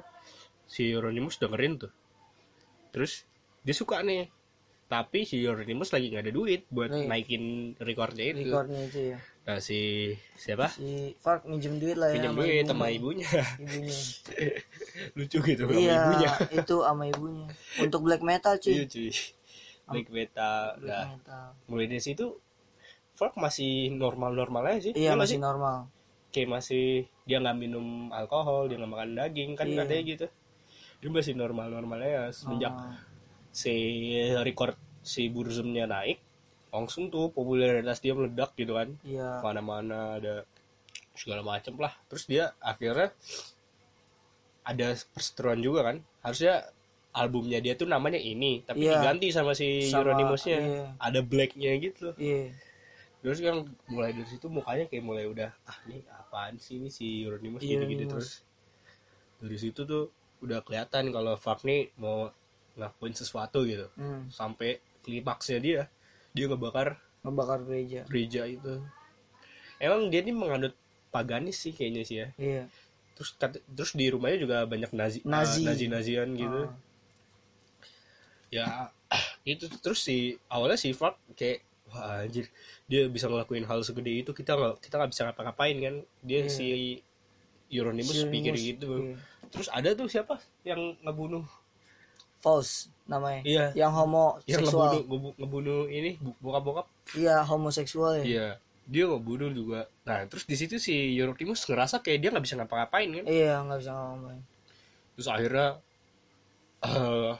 si 0.65 0.88
Euronymous 0.88 1.36
dengerin 1.36 1.76
tuh 1.78 1.91
terus 2.89 3.26
dia 3.60 3.74
suka 3.74 4.00
nih 4.00 4.30
tapi 4.88 5.24
si 5.24 5.39
Euronymous 5.39 5.89
lagi 5.89 6.08
nggak 6.08 6.24
ada 6.24 6.34
duit 6.34 6.62
buat 6.67 6.89
Nih. 6.89 7.08
naikin 7.08 7.44
recordnya 7.80 8.26
itu 8.28 8.48
Recordnya 8.48 8.82
itu 8.84 9.00
ya. 9.12 9.17
Nah 9.42 9.58
si 9.58 10.14
siapa 10.36 10.70
Si 10.70 11.18
Fark 11.18 11.44
minjem 11.44 11.76
duit 11.76 11.98
lah 11.98 12.14
ya. 12.14 12.22
sama 12.24 12.40
duit 12.40 12.62
ibunya. 12.62 12.70
sama 12.70 12.86
ibunya 12.88 13.30
Ibunya. 13.58 13.98
lucu 15.18 15.38
gitu 15.42 15.62
sama 15.64 15.74
iya, 15.74 15.98
ibunya 16.00 16.32
itu 16.62 16.76
sama 16.80 17.04
ibunya. 17.06 17.48
Untuk 17.78 18.00
black 18.02 18.22
metal 18.22 18.54
iya 18.56 18.62
cuy. 18.62 18.86
cuy 18.86 19.10
black 19.88 20.08
metal 20.10 20.64
Black 20.78 20.88
nah 20.88 21.06
metal. 21.12 21.46
mulai 21.66 21.86
dari 21.86 22.00
situ 22.00 22.38
Fork 23.12 23.36
masih 23.36 23.92
normal-normal 23.92 24.64
aja 24.72 24.80
sih 24.84 24.94
Iya, 24.94 25.14
nggak 25.14 25.20
masih 25.20 25.38
sih? 25.38 25.42
normal. 25.42 25.78
kayak 26.30 26.48
masih 26.50 26.86
dia 27.24 27.38
nggak 27.38 27.58
minum 27.58 27.86
alkohol 28.10 28.66
dia 28.66 28.78
nggak 28.78 28.88
makan 28.90 29.10
daging 29.16 29.52
kan 29.54 29.66
Iya. 29.66 29.78
katanya 29.80 30.04
gitu 30.08 30.26
dia 30.98 31.10
masih 31.10 31.34
normal-normal 31.34 31.98
aja 32.00 32.30
semenjak 32.30 32.72
Oh. 32.72 32.94
si 33.52 33.74
record 34.38 34.74
si 35.02 35.28
Burzumnya 35.28 35.84
naik 35.84 36.22
langsung 36.72 37.08
tuh 37.08 37.30
popularitas 37.30 38.00
dia 38.00 38.12
meledak 38.12 38.56
gitu 38.56 38.74
kan 38.74 38.96
Iya. 39.04 39.40
mana-mana 39.40 40.16
ada 40.18 40.48
segala 41.14 41.44
macem 41.44 41.76
lah 41.76 41.92
terus 42.08 42.24
dia 42.24 42.56
akhirnya 42.58 43.12
ada 44.64 44.88
perseteruan 45.12 45.60
juga 45.60 45.80
kan 45.84 45.98
harusnya 46.22 46.64
albumnya 47.12 47.60
dia 47.60 47.76
tuh 47.76 47.86
namanya 47.86 48.16
ini 48.16 48.64
tapi 48.64 48.88
Iya. 48.88 49.04
diganti 49.04 49.28
sama 49.30 49.52
si 49.52 49.92
Euronymous-nya 49.92 50.58
iya. 50.58 50.86
ada 50.98 51.20
blacknya 51.20 51.72
gitu 51.78 52.16
Iya. 52.16 52.56
terus 53.20 53.38
kan 53.38 53.68
mulai 53.86 54.16
dari 54.16 54.26
situ 54.26 54.48
mukanya 54.48 54.88
kayak 54.88 55.04
mulai 55.04 55.28
udah 55.28 55.52
ah 55.66 55.78
ini 55.86 56.02
apaan 56.10 56.56
sih 56.56 56.80
ini 56.80 56.88
si 56.88 57.22
Euronymous 57.22 57.60
gitu-gitu 57.60 58.08
Euronymous. 58.08 58.10
terus 58.10 58.30
dari 59.38 59.58
situ 59.60 59.82
tuh 59.84 60.08
udah 60.40 60.64
kelihatan 60.64 61.12
kalau 61.12 61.36
Fuck 61.36 61.62
nih 61.62 61.92
mau 61.98 62.32
ngakuin 62.74 63.14
sesuatu 63.14 63.68
gitu 63.68 63.92
Hmm. 63.94 64.32
sampai 64.32 64.80
klimaksnya 65.04 65.60
dia 65.60 65.82
dia 66.32 66.46
ngebakar 66.46 66.98
Ngebakar 67.22 67.60
gereja. 67.63 68.02
gereja 68.06 68.41
itu 68.46 68.82
emang 69.78 70.08
dia 70.08 70.22
nih 70.22 70.32
menganut 70.32 70.74
paganis 71.10 71.58
sih 71.58 71.72
kayaknya 71.72 72.02
sih 72.02 72.17
ya 72.17 72.28
Iya. 72.36 72.63
terus 73.13 73.36
terus 73.67 73.91
di 73.91 74.08
rumahnya 74.08 74.38
juga 74.39 74.58
banyak 74.63 74.91
nazi 74.91 75.20
Nazi. 75.24 75.62
nazi 75.62 75.86
nazian 75.86 76.34
gitu 76.34 76.62
Ah. 76.65 76.74
ya 78.50 78.65
itu 79.46 79.65
terus 79.78 80.00
si 80.00 80.17
awalnya 80.48 80.76
si 80.76 80.91
Fuck 80.91 81.20
kayak 81.34 81.62
wah 81.88 82.22
anjir 82.22 82.48
dia 82.86 83.08
bisa 83.08 83.28
ngelakuin 83.28 83.63
hal 83.63 83.82
segede 83.82 84.12
itu 84.17 84.32
kita 84.32 84.54
nggak 84.54 84.76
kita 84.80 84.96
nggak 84.96 85.12
bisa 85.12 85.22
ngapa-ngapain 85.26 85.78
kan 85.78 85.96
dia 86.22 86.41
Iya. 86.41 86.50
si 86.50 86.67
Euronymous 87.70 88.24
pikir 88.26 88.54
gitu 88.56 88.89
iya. 89.06 89.15
terus 89.48 89.67
ada 89.67 89.91
tuh 89.91 90.08
siapa 90.08 90.36
yang 90.63 90.96
ngebunuh 91.02 91.44
False 92.42 92.90
namanya. 93.06 93.42
Iya. 93.44 93.66
Yang 93.78 93.92
homo 93.94 94.26
yang 94.44 94.62
ngebunuh 94.62 95.04
ngebu- 95.06 95.36
ngebunuh 95.38 95.82
ini 95.88 96.12
bokap-bokap 96.38 96.88
Iya, 97.14 97.46
homoseksual 97.46 98.22
ya. 98.22 98.26
iya 98.26 98.48
dia 98.82 99.06
ngebunuh 99.08 99.54
juga 99.54 99.86
nah 100.04 100.20
terus 100.26 100.44
di 100.44 100.58
situ 100.58 100.76
si 100.76 100.92
Euronymous 101.16 101.64
ngerasa 101.64 102.02
kayak 102.02 102.18
dia 102.18 102.30
nggak 102.30 102.44
bisa 102.44 102.56
ngapa-ngapain 102.58 103.08
kan 103.14 103.24
Iya, 103.24 103.62
nggak 103.62 103.80
bisa 103.80 103.92
ngomong. 103.94 104.42
terus 105.14 105.28
akhirnya 105.28 105.68
eh 106.82 107.34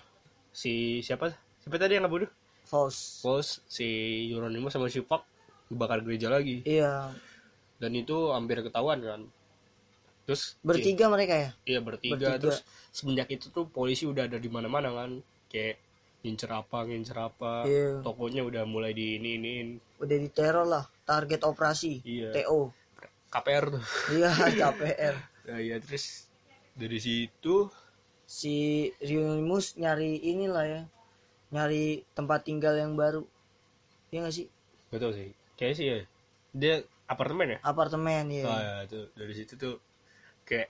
si 0.54 0.74
siapa 1.02 1.34
siapa 1.60 1.76
tadi 1.76 1.98
yang 1.98 2.06
ngebunuh 2.06 2.30
False. 2.62 3.20
Terus 3.20 3.60
si 3.68 3.88
Euronymous 4.30 4.72
sama 4.72 4.88
si 4.88 5.02
Fuck 5.02 5.26
ngebakar 5.68 6.00
gereja 6.02 6.30
lagi 6.30 6.64
Iya. 6.64 7.10
dan 7.78 7.92
itu 7.92 8.32
hampir 8.32 8.62
ketahuan 8.62 9.02
kan 9.02 9.22
terus 10.32 10.56
Bertiga 10.64 11.12
mereka 11.12 11.36
ya? 11.36 11.50
iya 11.68 11.84
bertiga, 11.84 12.16
bertiga. 12.16 12.40
terus 12.40 12.64
semenjak 12.90 13.28
itu 13.28 13.52
tuh 13.52 13.68
polisi 13.68 14.08
udah 14.08 14.32
ada 14.32 14.40
di 14.40 14.48
mana-mana 14.48 14.88
kan 14.90 15.20
kayak 15.52 15.76
ngincer 16.24 16.48
apa 16.48 16.88
ngincer 16.88 17.18
apa 17.18 17.68
Iya. 17.68 18.00
tokonya 18.00 18.48
udah 18.48 18.64
mulai 18.64 18.96
di 18.96 19.20
ini 19.20 19.36
iniin 19.36 19.68
Udah 20.00 20.18
diteror 20.18 20.64
lah. 20.64 20.86
Target 21.04 21.44
operasi. 21.44 22.00
Iya. 22.08 22.32
TO. 22.32 22.72
KPR 23.28 23.76
tuh 23.76 23.84
Iya, 24.08 24.32
KPR. 24.64 25.16
nah, 25.52 25.60
iya 25.60 25.76
terus 25.84 26.32
dari 26.72 26.96
situ 26.96 27.68
Si 28.24 28.88
Rionimus 29.04 29.76
nyari 29.76 30.16
inilah 30.24 30.64
ya. 30.64 30.82
Nyari 31.52 32.08
tempat 32.16 32.48
tinggal 32.48 32.80
yang 32.80 32.96
baru. 32.96 33.28
Iya 34.08 34.24
nggak 34.24 34.36
sih? 34.36 34.48
tau 34.90 35.12
sih 35.12 35.36
kayak 35.56 35.76
sih 35.76 35.86
ya 35.88 35.98
dia 36.52 36.76
apartemen 37.06 37.56
ya 37.56 37.60
Apartemen 37.62 38.28
ya. 38.28 38.44
oh 38.44 38.60
ya 38.60 38.76
tuh 38.84 39.08
dari 39.16 39.32
situ 39.32 39.56
tuh 39.56 39.76
kayak 40.44 40.70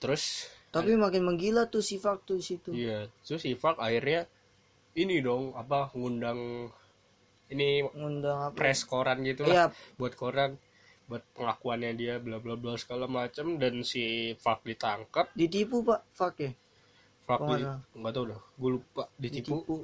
terus 0.00 0.48
Tapi 0.70 0.94
makin 0.94 1.26
menggila 1.26 1.66
tuh 1.66 1.82
si 1.82 1.98
Fak 1.98 2.22
tuh 2.22 2.38
situ. 2.38 2.70
Iya, 2.70 3.10
terus 3.26 3.42
si 3.42 3.58
akhirnya 3.58 4.30
ini 4.94 5.18
dong 5.18 5.50
apa 5.54 5.90
ngundang 5.98 6.70
ini 7.50 7.82
Ngundang 7.90 8.38
apa? 8.50 8.54
press 8.54 8.86
koran 8.86 9.26
gitu 9.26 9.42
Iya, 9.46 9.66
lah 9.66 9.74
buat 9.98 10.14
koran 10.14 10.54
buat 11.10 11.26
pengakuannya 11.34 11.90
dia 11.98 12.14
bla 12.22 12.38
bla 12.38 12.54
bla 12.54 12.78
segala 12.78 13.10
macam 13.10 13.58
dan 13.58 13.82
si 13.82 14.30
Fark 14.38 14.62
ditangkap 14.62 15.26
ditipu 15.34 15.82
Pak 15.82 16.06
Fak 16.14 16.34
ya. 16.38 16.54
Fark 17.26 17.42
Oh, 17.42 17.58
di, 17.58 17.66
nggak 17.98 18.12
tahu 18.14 18.24
dah 18.30 18.38
gue 18.38 18.70
lupa 18.78 19.02
ditipu 19.18 19.58
Ditipu. 19.66 19.74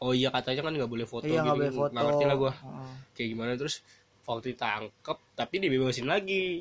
oh 0.00 0.12
iya 0.16 0.32
katanya 0.32 0.64
kan 0.64 0.72
nggak 0.72 0.88
boleh 0.88 1.04
foto 1.04 1.28
Iya 1.28 1.44
nggak 1.44 1.52
gitu 1.52 1.60
boleh 1.60 1.72
foto. 1.76 1.92
nggak 1.92 2.04
ngerti 2.08 2.24
lah 2.24 2.36
gue 2.40 2.52
Heeh. 2.56 2.92
kayak 3.12 3.28
gimana 3.36 3.52
terus 3.60 3.76
Fark 4.28 4.44
ditangkap 4.44 5.16
tapi 5.32 5.56
dibebasin 5.56 6.04
lagi 6.04 6.60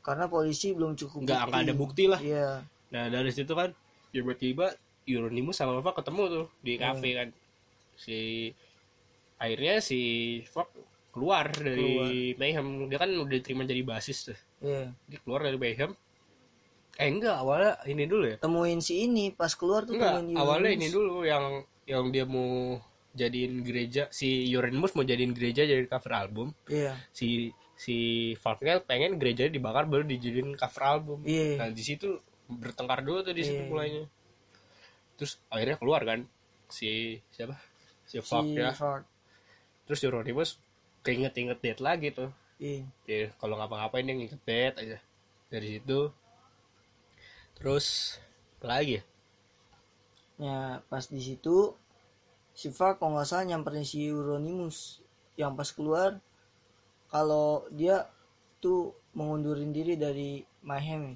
Karena 0.00 0.24
polisi 0.24 0.72
belum 0.72 0.96
cukup 0.96 1.28
nggak 1.28 1.40
nggak 1.52 1.62
ada 1.68 1.74
bukti 1.76 2.08
lah 2.08 2.20
Iya. 2.24 2.64
Nah 2.96 3.04
dari 3.12 3.28
situ 3.28 3.52
kan 3.52 3.76
tiba-tiba 4.14 4.72
Euronymous 5.04 5.60
sama 5.60 5.84
Fak 5.84 6.00
ketemu 6.00 6.22
tuh 6.30 6.46
di 6.64 6.72
kafe 6.80 7.10
kan. 7.12 7.28
Si 7.98 8.48
akhirnya 9.36 9.82
si 9.84 10.00
Fak 10.48 10.70
keluar 11.12 11.52
dari 11.52 12.32
Mayhem. 12.38 12.88
Dia 12.88 12.98
kan 13.02 13.10
udah 13.12 13.34
diterima 13.34 13.68
jadi 13.68 13.82
basis 13.84 14.32
tuh. 14.32 14.38
Iya. 14.64 14.94
Dia 15.10 15.18
keluar 15.20 15.44
dari 15.44 15.60
Mayhem. 15.60 15.92
Eh 16.94 17.10
enggak, 17.10 17.42
awalnya 17.42 17.74
ini 17.90 18.06
dulu 18.06 18.24
ya. 18.30 18.36
Temuin 18.38 18.78
si 18.78 19.02
ini 19.04 19.34
pas 19.34 19.50
keluar 19.58 19.82
tuh 19.82 19.98
Enggak, 19.98 20.22
temuin 20.22 20.38
awalnya 20.38 20.70
ini 20.72 20.86
dulu 20.88 21.26
yang 21.26 21.66
yang 21.84 22.08
dia 22.14 22.24
mau 22.24 22.78
jadiin 23.14 23.62
gereja 23.62 24.10
si 24.10 24.50
Euronymous 24.50 24.92
mau 24.92 25.02
jadiin 25.02 25.30
gereja 25.32 25.62
jadi 25.62 25.86
cover 25.86 26.12
album. 26.12 26.48
Iya. 26.66 26.98
Si 27.10 27.50
si 27.74 27.96
Falknya 28.38 28.78
pengen 28.78 29.18
gerejanya 29.18 29.50
dibakar 29.50 29.86
baru 29.86 30.02
dijadiin 30.02 30.54
cover 30.54 30.82
album. 30.84 31.18
Iya. 31.22 31.58
Nah 31.62 31.68
di 31.70 31.82
situ 31.82 32.18
bertengkar 32.46 33.00
dulu 33.00 33.22
tuh 33.22 33.32
di 33.32 33.42
situ 33.42 33.62
Iya. 33.62 33.70
mulainya. 33.70 34.04
Terus 35.14 35.38
akhirnya 35.46 35.78
keluar 35.78 36.02
kan 36.02 36.26
si 36.66 37.16
siapa 37.30 37.54
si 38.04 38.18
si 38.18 38.20
Fuck 38.20 38.50
ya 38.50 38.74
Ford. 38.74 39.06
terus 39.86 40.00
Euronymous 40.02 40.50
keinget-inget 41.00 41.60
date 41.60 41.80
lagi 41.80 42.08
tuh 42.10 42.32
Iya. 42.58 42.82
dia 43.04 43.30
kalau 43.36 43.54
ngapa-ngapain 43.54 44.02
dia 44.02 44.14
nginget 44.14 44.42
date 44.42 44.76
aja 44.80 44.98
dari 45.48 45.78
situ 45.78 46.10
terus 47.54 48.18
apa 48.58 48.66
lagi 48.70 48.98
ya 48.98 49.04
Ya 50.34 50.58
pas 50.90 51.06
di 51.06 51.22
situ 51.22 51.78
si 52.54 52.70
Fak 52.70 52.96
kalau 52.96 53.14
nggak 53.14 53.26
salah 53.26 53.44
nyamperin 53.44 53.82
si 53.82 54.06
Euronymous 54.06 55.02
yang 55.34 55.52
pas 55.52 55.68
keluar 55.68 56.22
kalau 57.06 57.66
dia 57.68 58.06
tuh 58.58 58.94
mengundurin 59.12 59.70
diri 59.70 59.94
dari 59.94 60.30
Mayhem. 60.60 61.14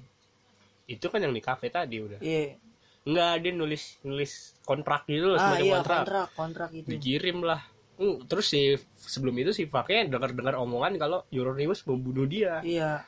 itu 0.85 1.05
kan 1.05 1.21
yang 1.21 1.29
di 1.29 1.39
cafe 1.39 1.69
tadi 1.69 1.99
udah 1.99 2.17
Iya. 2.17 2.57
Enggak, 2.99 3.33
dia 3.39 3.51
nulis 3.53 3.83
nulis 4.01 4.31
kontrak 4.61 5.05
gitu 5.05 5.33
loh, 5.33 5.37
Ah 5.37 5.55
semacam 5.55 5.63
iya 5.63 5.73
kontrak. 5.75 5.97
kontrak 5.97 6.27
kontrak 6.35 6.69
itu. 6.75 6.87
Dikirim 6.89 7.37
lah. 7.41 7.61
Hmm, 7.95 8.21
terus 8.25 8.45
si 8.47 8.73
sebelum 8.97 9.33
itu 9.37 9.51
si 9.51 9.63
Faknya 9.65 10.09
dengar-dengar 10.09 10.57
omongan 10.57 10.97
kalau 10.97 11.23
Euronymous 11.29 11.83
membunuh 11.83 12.25
dia. 12.25 12.59
Iya. 12.61 13.01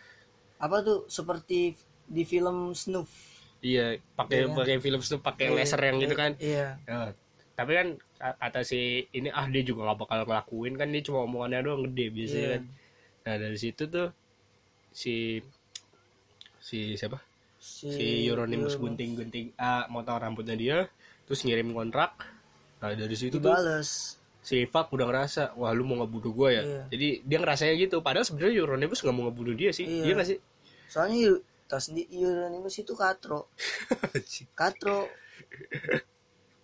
Apa 0.57 0.81
tuh 0.81 1.05
seperti 1.07 1.73
di 2.05 2.23
film 2.23 2.71
Snuff. 2.71 3.09
Iya, 3.61 3.99
pakai 4.15 4.45
Iya. 4.45 4.53
pakai 4.53 4.75
film 4.77 4.99
itu 4.99 5.17
pakai 5.17 5.45
Iya, 5.47 5.55
laser 5.55 5.81
yang 5.81 5.97
gitu 5.99 6.13
iya, 6.13 6.21
kan. 6.21 6.31
Iya. 6.37 6.67
Ya, 6.81 6.99
tapi 7.53 7.71
kan 7.73 7.87
ka- 7.97 8.05
kata 8.21 8.61
si 8.61 8.79
ini 9.11 9.27
ah 9.29 9.45
dia 9.45 9.61
juga 9.61 9.89
gak 9.89 9.99
bakal 9.99 10.17
ngelakuin 10.23 10.73
kan 10.75 10.87
dia 10.87 11.01
cuma 11.01 11.25
omongannya 11.25 11.59
doang 11.61 11.81
gede 11.89 12.05
biasanya 12.09 12.37
Iya. 12.39 12.53
kan. 12.53 12.63
Nah, 13.21 13.35
dari 13.37 13.57
situ 13.57 13.83
tuh 13.85 14.07
si 14.91 15.41
si 16.57 16.93
siapa? 16.93 17.17
Si, 17.57 17.89
si 17.89 18.05
Euronymous 18.25 18.73
gunting-gunting 18.75 19.53
ah 19.55 19.85
motong 19.87 20.17
rambutnya 20.17 20.53
dia 20.53 20.77
terus 21.25 21.41
ngirim 21.41 21.71
kontrak. 21.71 22.17
Nah, 22.81 22.93
dari 22.93 23.13
situ 23.13 23.37
tuh 23.37 23.53
dibales. 23.53 24.17
si 24.41 24.65
Fak 24.65 24.89
udah 24.89 25.05
ngerasa 25.05 25.53
wah 25.53 25.69
lu 25.69 25.85
mau 25.85 26.01
ngebunuh 26.01 26.33
gue 26.33 26.49
ya 26.51 26.63
Iya. 26.65 26.81
jadi 26.89 27.07
dia 27.21 27.37
ngerasanya 27.37 27.73
gitu 27.77 28.01
padahal 28.01 28.25
sebenarnya 28.25 28.57
Euronymous 28.57 28.99
nggak 28.99 29.13
mau 29.13 29.29
ngebunuh 29.29 29.53
dia 29.53 29.69
sih 29.69 29.85
Iya. 29.85 30.01
dia 30.01 30.13
nggak 30.17 30.29
sih 30.33 30.39
Soalnya 30.89 31.37
tas 31.69 31.87
di 31.87 32.03
Euronymous 32.11 32.75
itu 32.75 32.91
katro. 32.91 33.47
Katro. 34.59 35.07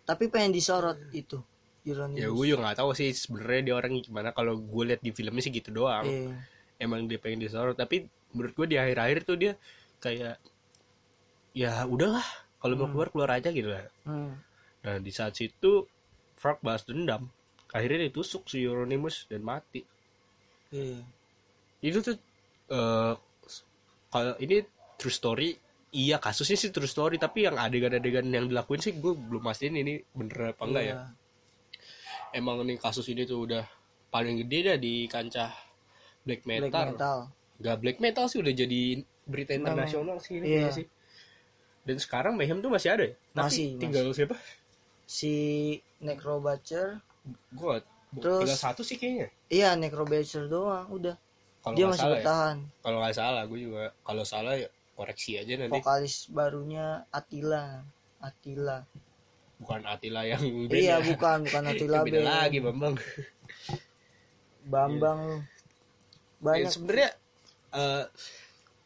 Tapi 0.08 0.24
pengen 0.28 0.56
disorot 0.56 0.96
itu 1.12 1.38
Euronymous. 1.84 2.20
ya 2.20 2.28
gue 2.28 2.46
juga 2.46 2.60
nggak 2.64 2.78
tahu 2.80 2.92
sih 2.92 3.12
sebenarnya 3.12 3.62
dia 3.64 3.76
orang 3.76 3.92
gimana 4.00 4.30
kalau 4.32 4.56
gue 4.56 4.84
lihat 4.86 5.00
di 5.00 5.12
filmnya 5.12 5.40
sih 5.40 5.52
gitu 5.52 5.72
doang 5.72 6.04
Iya. 6.04 6.36
emang 6.80 7.08
dia 7.08 7.16
pengen 7.16 7.40
disorot 7.40 7.76
tapi 7.76 8.04
menurut 8.32 8.52
gue 8.54 8.68
di 8.68 8.76
akhir-akhir 8.76 9.24
tuh 9.24 9.36
dia 9.36 9.54
kayak 9.98 10.36
ya 11.52 11.84
udahlah 11.84 12.24
kalau 12.58 12.76
mau 12.76 12.86
Hmm. 12.86 12.94
keluar 12.94 13.10
keluar 13.10 13.30
aja 13.34 13.50
gitu 13.50 13.68
lah 13.68 13.88
Hmm. 14.04 14.36
nah 14.84 14.96
di 14.98 15.12
saat 15.12 15.32
situ 15.34 15.88
Frank 16.36 16.60
balas 16.60 16.84
dendam 16.84 17.32
akhirnya 17.72 18.08
ditusuk 18.08 18.46
si 18.46 18.62
Euronymous 18.62 19.24
dan 19.26 19.42
mati 19.42 19.84
Iya. 20.70 21.00
itu 21.80 22.04
tuh 22.04 22.16
eh 22.68 23.14
kalau 24.08 24.36
ini 24.38 24.60
true 24.96 25.14
story 25.14 25.56
iya 25.98 26.18
kasusnya 26.18 26.54
sih 26.56 26.70
true 26.70 26.86
story 26.86 27.18
tapi 27.18 27.44
yang 27.44 27.58
adegan-adegan 27.58 28.28
yang 28.28 28.46
dilakuin 28.46 28.78
sih 28.78 28.94
gue 28.94 29.12
belum 29.12 29.42
pastiin 29.42 29.74
ini 29.76 29.98
bener 30.12 30.54
apa 30.54 30.64
enggak 30.64 30.84
ya 30.84 30.94
Iya. 30.94 31.00
emang 32.36 32.62
nih 32.62 32.78
kasus 32.78 33.08
ini 33.08 33.24
tuh 33.24 33.44
udah 33.44 33.66
paling 34.08 34.38
gede 34.38 34.60
dah 34.64 34.78
di 34.78 35.06
kancah 35.06 35.52
black 36.22 36.44
metal, 36.44 36.70
Black 36.70 36.92
metal. 36.92 37.18
Gak 37.58 37.78
black 37.80 37.98
metal 37.98 38.26
sih 38.28 38.38
udah 38.38 38.54
jadi 38.54 38.82
berita 39.24 39.52
Memang. 39.52 39.74
internasional 39.74 40.18
sih 40.20 40.38
ini 40.38 40.46
Iya. 40.46 40.54
kayaknya 40.62 40.74
sih 40.76 40.88
dan 41.82 41.98
sekarang 41.98 42.34
Mayhem 42.36 42.60
tuh 42.60 42.70
masih 42.70 42.90
ada 42.92 43.04
ya 43.04 43.16
tapi 43.34 43.48
Masih, 43.48 43.68
tinggal 43.78 44.06
siapa 44.12 44.36
Si 45.06 45.34
Necrobatcher. 46.00 47.00
gue 47.50 47.76
Terus- 48.14 48.44
tinggal 48.44 48.60
satu 48.62 48.82
sih 48.82 48.96
kayaknya 48.96 49.28
Iya, 49.48 49.74
Necrobatcher 49.74 50.46
doang. 50.46 50.88
Udah. 50.90 51.16
kalau 51.58 51.76
Dia 51.76 51.86
masih 51.86 52.00
salah 52.02 52.12
ya 52.12 52.20
bertahan. 52.22 52.58
kalau 52.78 52.98
nggak 53.02 53.16
salah 53.18 53.44
gue 53.44 53.60
juga 53.62 53.84
kalau 54.02 54.24
salah 54.24 54.54
ya 54.54 54.70
koreksi 54.98 55.38
aja 55.38 55.54
nanti 55.56 55.78
Vokalis 55.78 56.26
barunya 56.28 57.06
Attila. 57.10 57.86
Attila. 58.18 58.82
bukan 59.58 59.82
Atila 59.86 60.22
yang 60.24 60.42
band 60.70 60.74
iya, 60.76 60.98
ya. 60.98 61.06
bukan, 61.06 61.46
bukan 61.46 61.64
Attila 61.72 61.98
beda 62.02 62.18
band. 62.18 62.26
lagi 62.28 62.58
Bambang 62.60 62.96
Bambang. 64.68 65.22
Ya, 65.38 66.44
Banyak 66.44 66.70
sebenarnya 66.70 67.10
eh, 67.72 68.04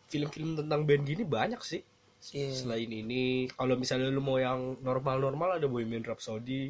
film-film 0.07 0.55
tentang 0.55 0.83
band 0.83 1.03
gini 1.03 1.23
banyak 1.23 1.61
sih 1.61 1.81
Iya. 2.21 2.53
selain 2.53 2.85
ini 2.85 3.49
kalau 3.49 3.73
misalnya 3.73 4.05
lu 4.07 4.21
mau 4.21 4.37
yang 4.37 4.77
normal-normal 4.77 5.57
ada 5.57 5.65
Bohemian 5.65 6.05
Rhapsody 6.05 6.69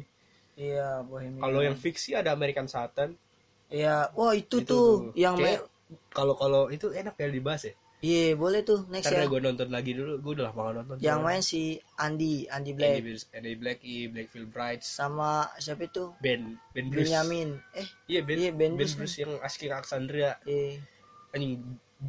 Iya, 0.54 1.04
Bohemian. 1.04 1.38
kalau 1.38 1.60
yang 1.60 1.76
fiksi 1.76 2.16
ada 2.16 2.32
American 2.32 2.64
Satan 2.64 3.20
Iya, 3.68 4.08
wah 4.12 4.32
itu, 4.32 4.60
Itu 4.60 4.64
tuh 4.64 5.12
tuh. 5.12 5.12
yang 5.12 5.36
Kayak- 5.36 5.68
kalau 6.08 6.32
kalau 6.34 6.62
itu 6.68 6.88
enak 6.88 7.12
ya 7.14 7.28
dibahas 7.28 7.68
ya 7.68 7.74
Iya, 8.02 8.34
boleh 8.34 8.66
tuh 8.66 8.82
next 8.90 9.06
karena 9.06 9.24
ya. 9.24 9.30
gue 9.30 9.40
nonton 9.46 9.68
lagi 9.70 9.94
dulu 9.94 10.18
gue 10.18 10.32
udah 10.34 10.50
lama 10.50 10.60
gak 10.66 10.74
nonton 10.82 10.94
Yang 10.98 11.18
main 11.22 11.42
si 11.46 11.78
Andy, 12.02 12.50
Andy 12.50 12.50
Andy 12.50 12.72
Black 12.74 12.92
Black 12.98 13.22
Andy 13.30 13.52
Black 13.54 13.78
Blackfield 14.10 14.48
Brides 14.50 14.86
sama 14.90 15.46
siapa 15.62 15.86
itu? 15.86 16.10
Ben 16.18 16.58
Ben 16.74 16.90
Bruce 16.90 17.06
Benyamin. 17.06 17.62
Eh, 17.78 17.86
iya 18.10 18.26
Ben 18.26 18.42
Iya, 18.42 18.50
Ben 18.50 18.74
Ben 18.74 18.82
Bruce. 18.82 18.98
Bruce 18.98 19.16
yang 19.22 19.38
asli 19.38 19.70
Alexandria 19.70 20.34
eh 20.50 20.82
anjing 21.30 21.62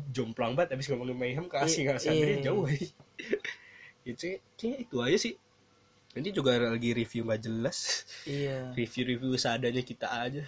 jomplang 0.09 0.57
banget 0.57 0.73
abis 0.73 0.89
ngomongin 0.89 1.13
Mayhem 1.13 1.45
ke 1.45 1.61
asli 1.61 1.85
Iya, 1.85 1.93
Alexandria 1.93 2.33
iya. 2.33 2.41
jauh 2.41 2.65
ya 2.65 2.81
itu 4.09 4.25
kayak 4.57 4.77
itu 4.89 4.97
aja 4.97 5.17
sih 5.21 5.33
nanti 6.13 6.29
juga 6.33 6.57
lagi 6.57 6.89
review 6.93 7.25
gak 7.29 7.41
jelas 7.45 8.05
iya. 8.25 8.73
review-review 8.73 9.37
seadanya 9.37 9.85
kita 9.85 10.09
aja 10.09 10.43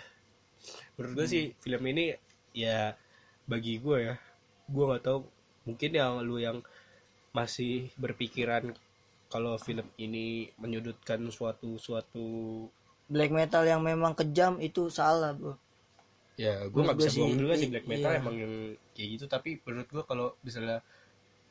menurut 0.98 1.22
gue 1.22 1.26
sih 1.30 1.44
film 1.62 1.86
ini 1.86 2.18
ya 2.54 2.98
bagi 3.46 3.78
gue 3.78 3.98
ya 4.02 4.16
gue 4.66 4.84
nggak 4.90 5.04
tahu 5.06 5.35
mungkin 5.66 5.92
yang 5.92 6.22
lu 6.22 6.38
yang 6.38 6.62
masih 7.36 7.92
berpikiran 8.00 8.72
kalau 9.28 9.60
film 9.60 9.84
ini 10.00 10.48
menyudutkan 10.62 11.20
suatu 11.34 11.76
suatu 11.76 12.26
Black 13.06 13.30
metal 13.30 13.62
yang 13.70 13.86
memang 13.86 14.18
kejam 14.18 14.58
itu 14.58 14.90
salah, 14.90 15.30
Bro. 15.38 15.62
ya 16.36 16.66
gue 16.68 16.82
nggak 16.84 16.98
bisa 17.00 17.12
sih, 17.16 17.22
bohong 17.24 17.40
juga 17.40 17.54
sih 17.56 17.72
black 17.72 17.88
metal 17.88 18.12
iya. 18.12 18.20
emang 18.20 18.36
yang 18.36 18.54
kayak 18.92 19.08
gitu 19.16 19.26
tapi 19.32 19.56
menurut 19.64 19.88
gue 19.88 20.04
kalau 20.04 20.28
misalnya 20.44 20.84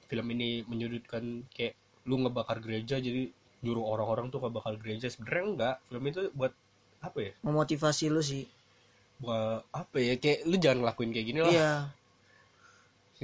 film 0.04 0.28
ini 0.28 0.60
menyudutkan 0.68 1.48
kayak 1.48 1.72
lu 2.04 2.20
ngebakar 2.20 2.60
gereja 2.60 3.00
jadi 3.00 3.32
nyuruh 3.64 3.80
orang-orang 3.80 4.28
tuh 4.28 4.44
ngebakar 4.44 4.76
gereja 4.76 5.08
sebenarnya 5.08 5.44
enggak 5.48 5.76
film 5.88 6.04
itu 6.04 6.20
buat 6.36 6.52
apa 7.00 7.16
ya 7.16 7.32
Memotivasi 7.40 8.12
lu 8.12 8.20
sih. 8.20 8.44
buat 9.24 9.64
apa 9.72 9.96
ya 10.04 10.20
kayak 10.20 10.44
lu 10.44 10.60
jangan 10.60 10.84
ngelakuin 10.84 11.10
kayak 11.16 11.26
gini 11.32 11.40
lah 11.40 11.52
Iya. 11.54 11.72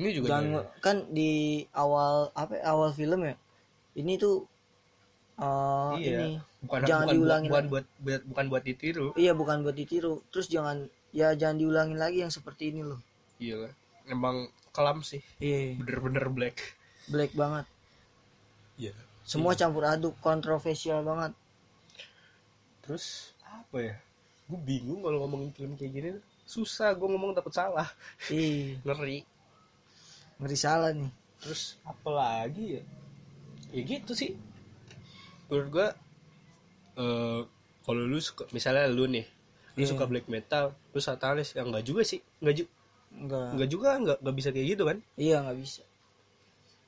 Ini 0.00 0.08
juga 0.10 0.26
Dan 0.32 0.42
jangan- 0.48 0.68
kan 0.80 0.96
di 1.10 1.32
awal 1.70 2.32
apa 2.32 2.56
ya, 2.56 2.62
awal 2.66 2.90
film 2.90 3.20
ya. 3.22 3.36
Ini 3.92 4.16
tuh 4.16 4.48
eh 5.36 5.92
Iya. 5.96 6.08
ini 6.10 6.28
bukan 6.60 6.80
jangan 6.82 6.88
bukan 6.88 7.04
buat, 7.04 7.12
diulangin 7.16 7.48
bukan 7.48 7.66
buat, 7.68 7.86
buat 7.98 8.20
bukan 8.26 8.44
buat 8.48 8.62
ditiru. 8.62 9.06
Iya 9.14 9.32
bukan 9.32 9.56
buat 9.60 9.72
ditiru. 9.74 10.24
Terus 10.28 10.48
jangan 10.48 10.76
ya 11.10 11.32
jangan 11.32 11.56
diulangin 11.58 11.96
lagi 11.96 12.20
yang 12.20 12.32
seperti 12.32 12.72
ini 12.72 12.82
loh. 12.82 13.00
iya. 13.36 13.68
Emang 14.04 14.48
kelam 14.70 15.00
sih. 15.00 15.22
Iya, 15.38 15.76
bener-bener 15.76 16.26
black. 16.28 16.56
Black 17.06 17.30
banget. 17.32 17.66
iya. 18.74 18.90
Semua 19.22 19.54
campur 19.54 19.84
aduk, 19.84 20.16
kontroversial 20.18 21.02
banget. 21.02 21.30
terus 22.80 23.36
apa 23.40 23.76
ya? 23.78 23.94
Gue 24.44 24.58
bingung 24.58 25.00
kalau 25.00 25.22
ngomongin 25.22 25.52
film 25.52 25.72
kayak 25.74 25.92
gini. 25.92 26.08
Susah 26.42 26.90
gue 26.90 27.06
ngomong 27.06 27.30
takut 27.32 27.54
salah. 27.54 27.86
Ih, 28.26 28.74
ngeri 28.84 29.22
ngeri 30.40 30.56
salah 30.56 30.90
nih. 30.90 31.12
terus 31.36 31.76
apa 31.82 32.08
lagi 32.10 32.76
ya 32.76 32.82
ya 33.70 33.80
gitu 33.82 34.12
sih 34.12 34.36
menurut 35.46 35.68
gue 35.70 35.88
eh 36.96 37.40
kalau 37.80 38.02
lu 38.02 38.18
suka 38.18 38.44
misalnya 38.50 38.84
lu 38.86 39.04
nih 39.06 39.24
lu 39.72 39.80
Iya. 39.80 39.88
suka 39.88 40.04
black 40.04 40.26
metal 40.26 40.74
lu 40.90 40.98
satanis 40.98 41.54
yang 41.54 41.68
enggak 41.68 41.84
juga 41.84 42.02
sih 42.02 42.20
enggak 42.38 42.54
ju 42.54 42.64
Enggak. 43.10 43.46
enggak 43.50 43.68
juga 43.68 43.88
enggak 43.94 44.18
enggak 44.20 44.36
bisa 44.36 44.48
kayak 44.50 44.66
gitu 44.68 44.82
kan 44.84 44.98
Iya, 45.14 45.36
nggak 45.42 45.58
bisa. 45.58 45.82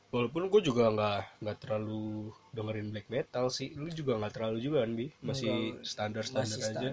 walaupun 0.09 0.43
gue 0.47 0.61
juga 0.63 0.85
nggak 0.89 1.21
nggak 1.41 1.57
terlalu 1.59 2.05
dengerin 2.51 2.89
black 2.91 3.09
metal 3.09 3.49
sih 3.49 3.73
lu 3.73 3.89
juga 3.89 4.13
nggak 4.17 4.33
terlalu 4.33 4.59
juga 4.61 4.85
kan 4.85 4.93
bi 4.93 5.09
masih 5.19 5.49
Enggak, 5.49 5.83
standar 5.83 6.23
standar 6.23 6.45
masih 6.47 6.61
aja 6.61 6.69
standar. 6.69 6.93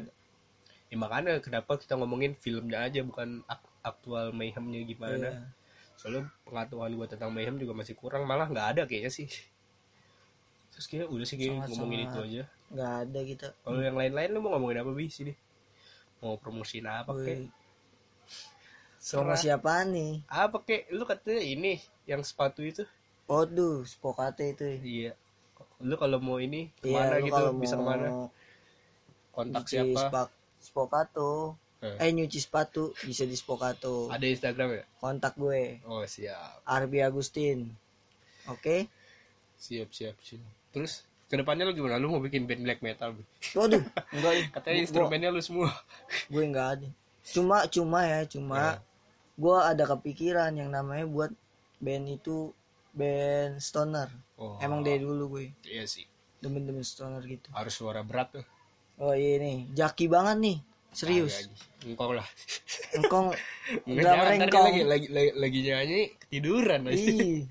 ya 0.88 0.96
makanya 0.96 1.34
kenapa 1.40 1.76
kita 1.76 1.94
ngomongin 1.94 2.32
filmnya 2.34 2.80
aja 2.82 3.02
bukan 3.02 3.44
ak- 3.46 3.68
aktual 3.82 4.32
mayhemnya 4.32 4.82
gimana 4.82 5.30
Iya. 5.30 5.59
Soalnya 6.00 6.32
pengetahuan 6.48 6.96
gue 6.96 7.08
tentang 7.12 7.28
mayhem 7.36 7.60
juga 7.60 7.76
masih 7.76 7.92
kurang 8.00 8.24
malah 8.24 8.48
nggak 8.48 8.68
ada 8.72 8.82
kayaknya 8.88 9.12
sih. 9.12 9.28
Terus 10.72 10.86
kayak 10.88 11.08
udah 11.12 11.26
sih 11.28 11.36
kayak 11.36 11.52
Sangat-sangat. 11.60 11.76
ngomongin 11.76 12.00
itu 12.08 12.20
aja. 12.24 12.44
Nggak 12.72 12.94
ada 13.04 13.20
kita. 13.28 13.48
kalau 13.66 13.82
yang 13.84 13.98
lain-lain 14.00 14.30
lu 14.32 14.40
mau 14.40 14.52
ngomongin 14.56 14.80
apa 14.80 14.92
bi? 14.96 15.06
Sini. 15.12 15.34
Mau 16.24 16.40
promosiin 16.40 16.88
apa 16.88 17.12
kek? 17.20 17.52
Sama 19.00 19.36
siapa 19.36 19.84
nih? 19.88 20.24
apa 20.28 20.58
kek? 20.64 20.88
Lu 20.92 21.04
katanya 21.04 21.44
ini 21.44 21.74
yang 22.08 22.24
sepatu 22.24 22.64
itu. 22.64 22.84
Waduh, 23.28 23.84
Spokate 23.84 24.56
itu. 24.56 24.66
iya. 24.84 25.12
Lu 25.80 25.96
kalau 25.96 26.20
mau 26.20 26.40
ini 26.40 26.72
Iya, 26.84 26.84
ke 26.84 26.88
mana 26.92 27.16
lu 27.20 27.26
gitu? 27.28 27.44
bisa 27.60 27.76
ke 27.76 27.84
mana? 27.84 28.08
Kontak 29.36 29.64
si 29.68 29.80
siapa? 29.80 30.00
Spak- 30.12 30.36
Spokato 30.60 31.56
Eh. 31.80 31.96
eh 31.98 32.10
nyuci 32.12 32.40
sepatu 32.40 32.92
bisa 33.00 33.24
di 33.24 33.34
Spokato. 33.34 34.12
Ada 34.12 34.28
Instagram 34.28 34.68
ya? 34.74 34.84
Kontak 35.00 35.40
gue. 35.40 35.80
Oh 35.88 36.04
siap. 36.04 36.60
Arbi 36.68 37.00
Agustin. 37.00 37.72
Oke? 38.46 38.92
Siap 39.56 39.88
siap 39.90 40.20
siap. 40.20 40.44
Terus 40.72 41.08
ke 41.32 41.40
depannya 41.40 41.64
lu 41.64 41.72
gimana? 41.72 41.96
Lu 41.96 42.12
mau 42.12 42.20
bikin 42.20 42.44
band 42.44 42.64
black 42.64 42.82
metal 42.82 43.16
waduh 43.54 43.80
enggak 44.16 44.50
katanya 44.52 44.76
Gua- 44.76 44.84
instrumennya 44.84 45.30
lu 45.32 45.40
semua. 45.40 45.72
Gue 46.28 46.44
enggak 46.44 46.68
ada. 46.80 46.88
Cuma 47.24 47.64
cuma 47.72 48.00
ya 48.04 48.28
cuma 48.28 48.60
Ya. 48.60 48.84
gue 49.40 49.58
ada 49.58 49.84
kepikiran 49.88 50.52
yang 50.52 50.68
namanya 50.68 51.08
buat 51.08 51.32
band 51.80 52.06
itu 52.12 52.52
band 52.92 53.64
stoner. 53.64 54.12
Oh. 54.36 54.60
Emang 54.60 54.84
dari 54.84 55.00
dulu 55.00 55.40
gue. 55.40 55.56
Iya 55.64 55.88
sih. 55.88 56.04
Demen-demen 56.44 56.84
stoner 56.84 57.24
gitu. 57.24 57.48
Harus 57.56 57.72
suara 57.72 58.04
berat 58.04 58.36
tuh. 58.36 58.46
Oh 59.00 59.16
iya 59.16 59.40
nih. 59.40 59.72
Jaki 59.72 60.12
banget 60.12 60.36
nih 60.44 60.58
serius? 60.92 61.48
Engkong 61.86 62.20
lah. 62.20 62.28
Engkong? 62.98 63.32
Enggak, 63.88 64.04
drummer 64.04 64.26
jangan, 64.26 64.26
ntar 64.26 64.36
dia 64.36 64.46
engkong 64.50 64.66
lagi, 64.66 64.82
lagi, 64.84 65.08
lagi, 65.14 65.32
lagi 65.38 65.60
nyanyi 65.64 66.02
ketiduran. 66.26 66.82
Ih. 66.92 67.46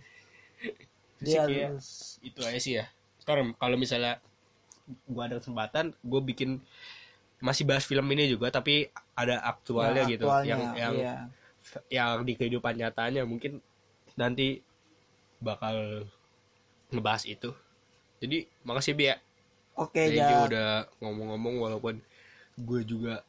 Terus 1.19 1.27
dia 1.27 1.41
harus. 1.43 1.87
Itu 2.23 2.41
aja 2.45 2.59
sih 2.61 2.75
ya. 2.79 2.87
Sekarang 3.19 3.55
kalau 3.59 3.77
misalnya 3.79 4.23
gua 5.05 5.29
ada 5.29 5.37
kesempatan 5.37 5.93
gue 6.01 6.21
bikin 6.33 6.65
masih 7.45 7.69
bahas 7.69 7.85
film 7.85 8.09
ini 8.17 8.25
juga 8.25 8.49
tapi 8.49 8.89
ada 9.13 9.39
aktualnya 9.45 10.03
Nah, 10.07 10.11
gitu. 10.11 10.25
aktualnya, 10.27 10.49
yang 10.49 10.63
yang 10.75 10.95
iya. 10.97 11.15
yang 11.93 12.25
di 12.25 12.33
kehidupan 12.35 12.75
nyatanya 12.81 13.23
mungkin 13.29 13.61
nanti 14.17 14.65
bakal 15.39 16.09
ngebahas 16.91 17.29
itu. 17.29 17.55
Jadi 18.19 18.49
makasih 18.67 18.97
Bi 18.99 19.13
ya. 19.13 19.17
Oke 19.79 20.11
you 20.11 20.19
ya. 20.19 20.43
udah 20.51 20.71
ngomong-ngomong 20.99 21.55
walaupun 21.63 22.03
gue 22.59 22.81
juga 22.83 23.23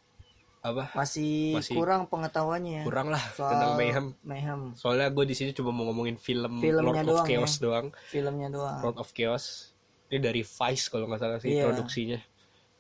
apa? 0.60 0.92
Masih, 0.92 1.56
Masih 1.56 1.72
kurang 1.72 2.10
pengetahuannya 2.10 2.84
kurang 2.84 3.08
lah 3.08 3.22
soal 3.32 3.54
tentang 3.54 3.72
mayhem. 3.78 4.06
mayhem. 4.26 4.62
Soalnya 4.76 5.08
gue 5.08 5.24
di 5.24 5.36
sini 5.38 5.54
cuma 5.54 5.70
mau 5.70 5.88
ngomongin 5.88 6.18
film 6.18 6.60
Filmnya 6.60 7.00
Lord 7.00 7.08
of 7.08 7.08
doang 7.08 7.26
ya. 7.26 7.38
Chaos 7.40 7.54
doang. 7.58 7.88
Filmnya 8.10 8.50
doang. 8.52 8.80
Lord 8.84 8.98
of 9.00 9.10
Chaos. 9.14 9.72
Ini 10.10 10.20
dari 10.20 10.42
Vice 10.42 10.90
kalau 10.90 11.06
nggak 11.06 11.22
salah 11.22 11.38
sih 11.38 11.54
Iya. 11.54 11.70
produksinya. 11.70 12.20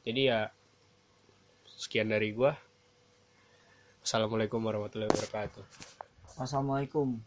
Jadi 0.03 0.21
ya 0.25 0.49
sekian 1.69 2.09
dari 2.09 2.33
gua. 2.33 2.51
Assalamualaikum 4.01 4.59
warahmatullahi 4.59 5.07
wabarakatuh. 5.07 5.63
Wassalamualaikum 6.35 7.19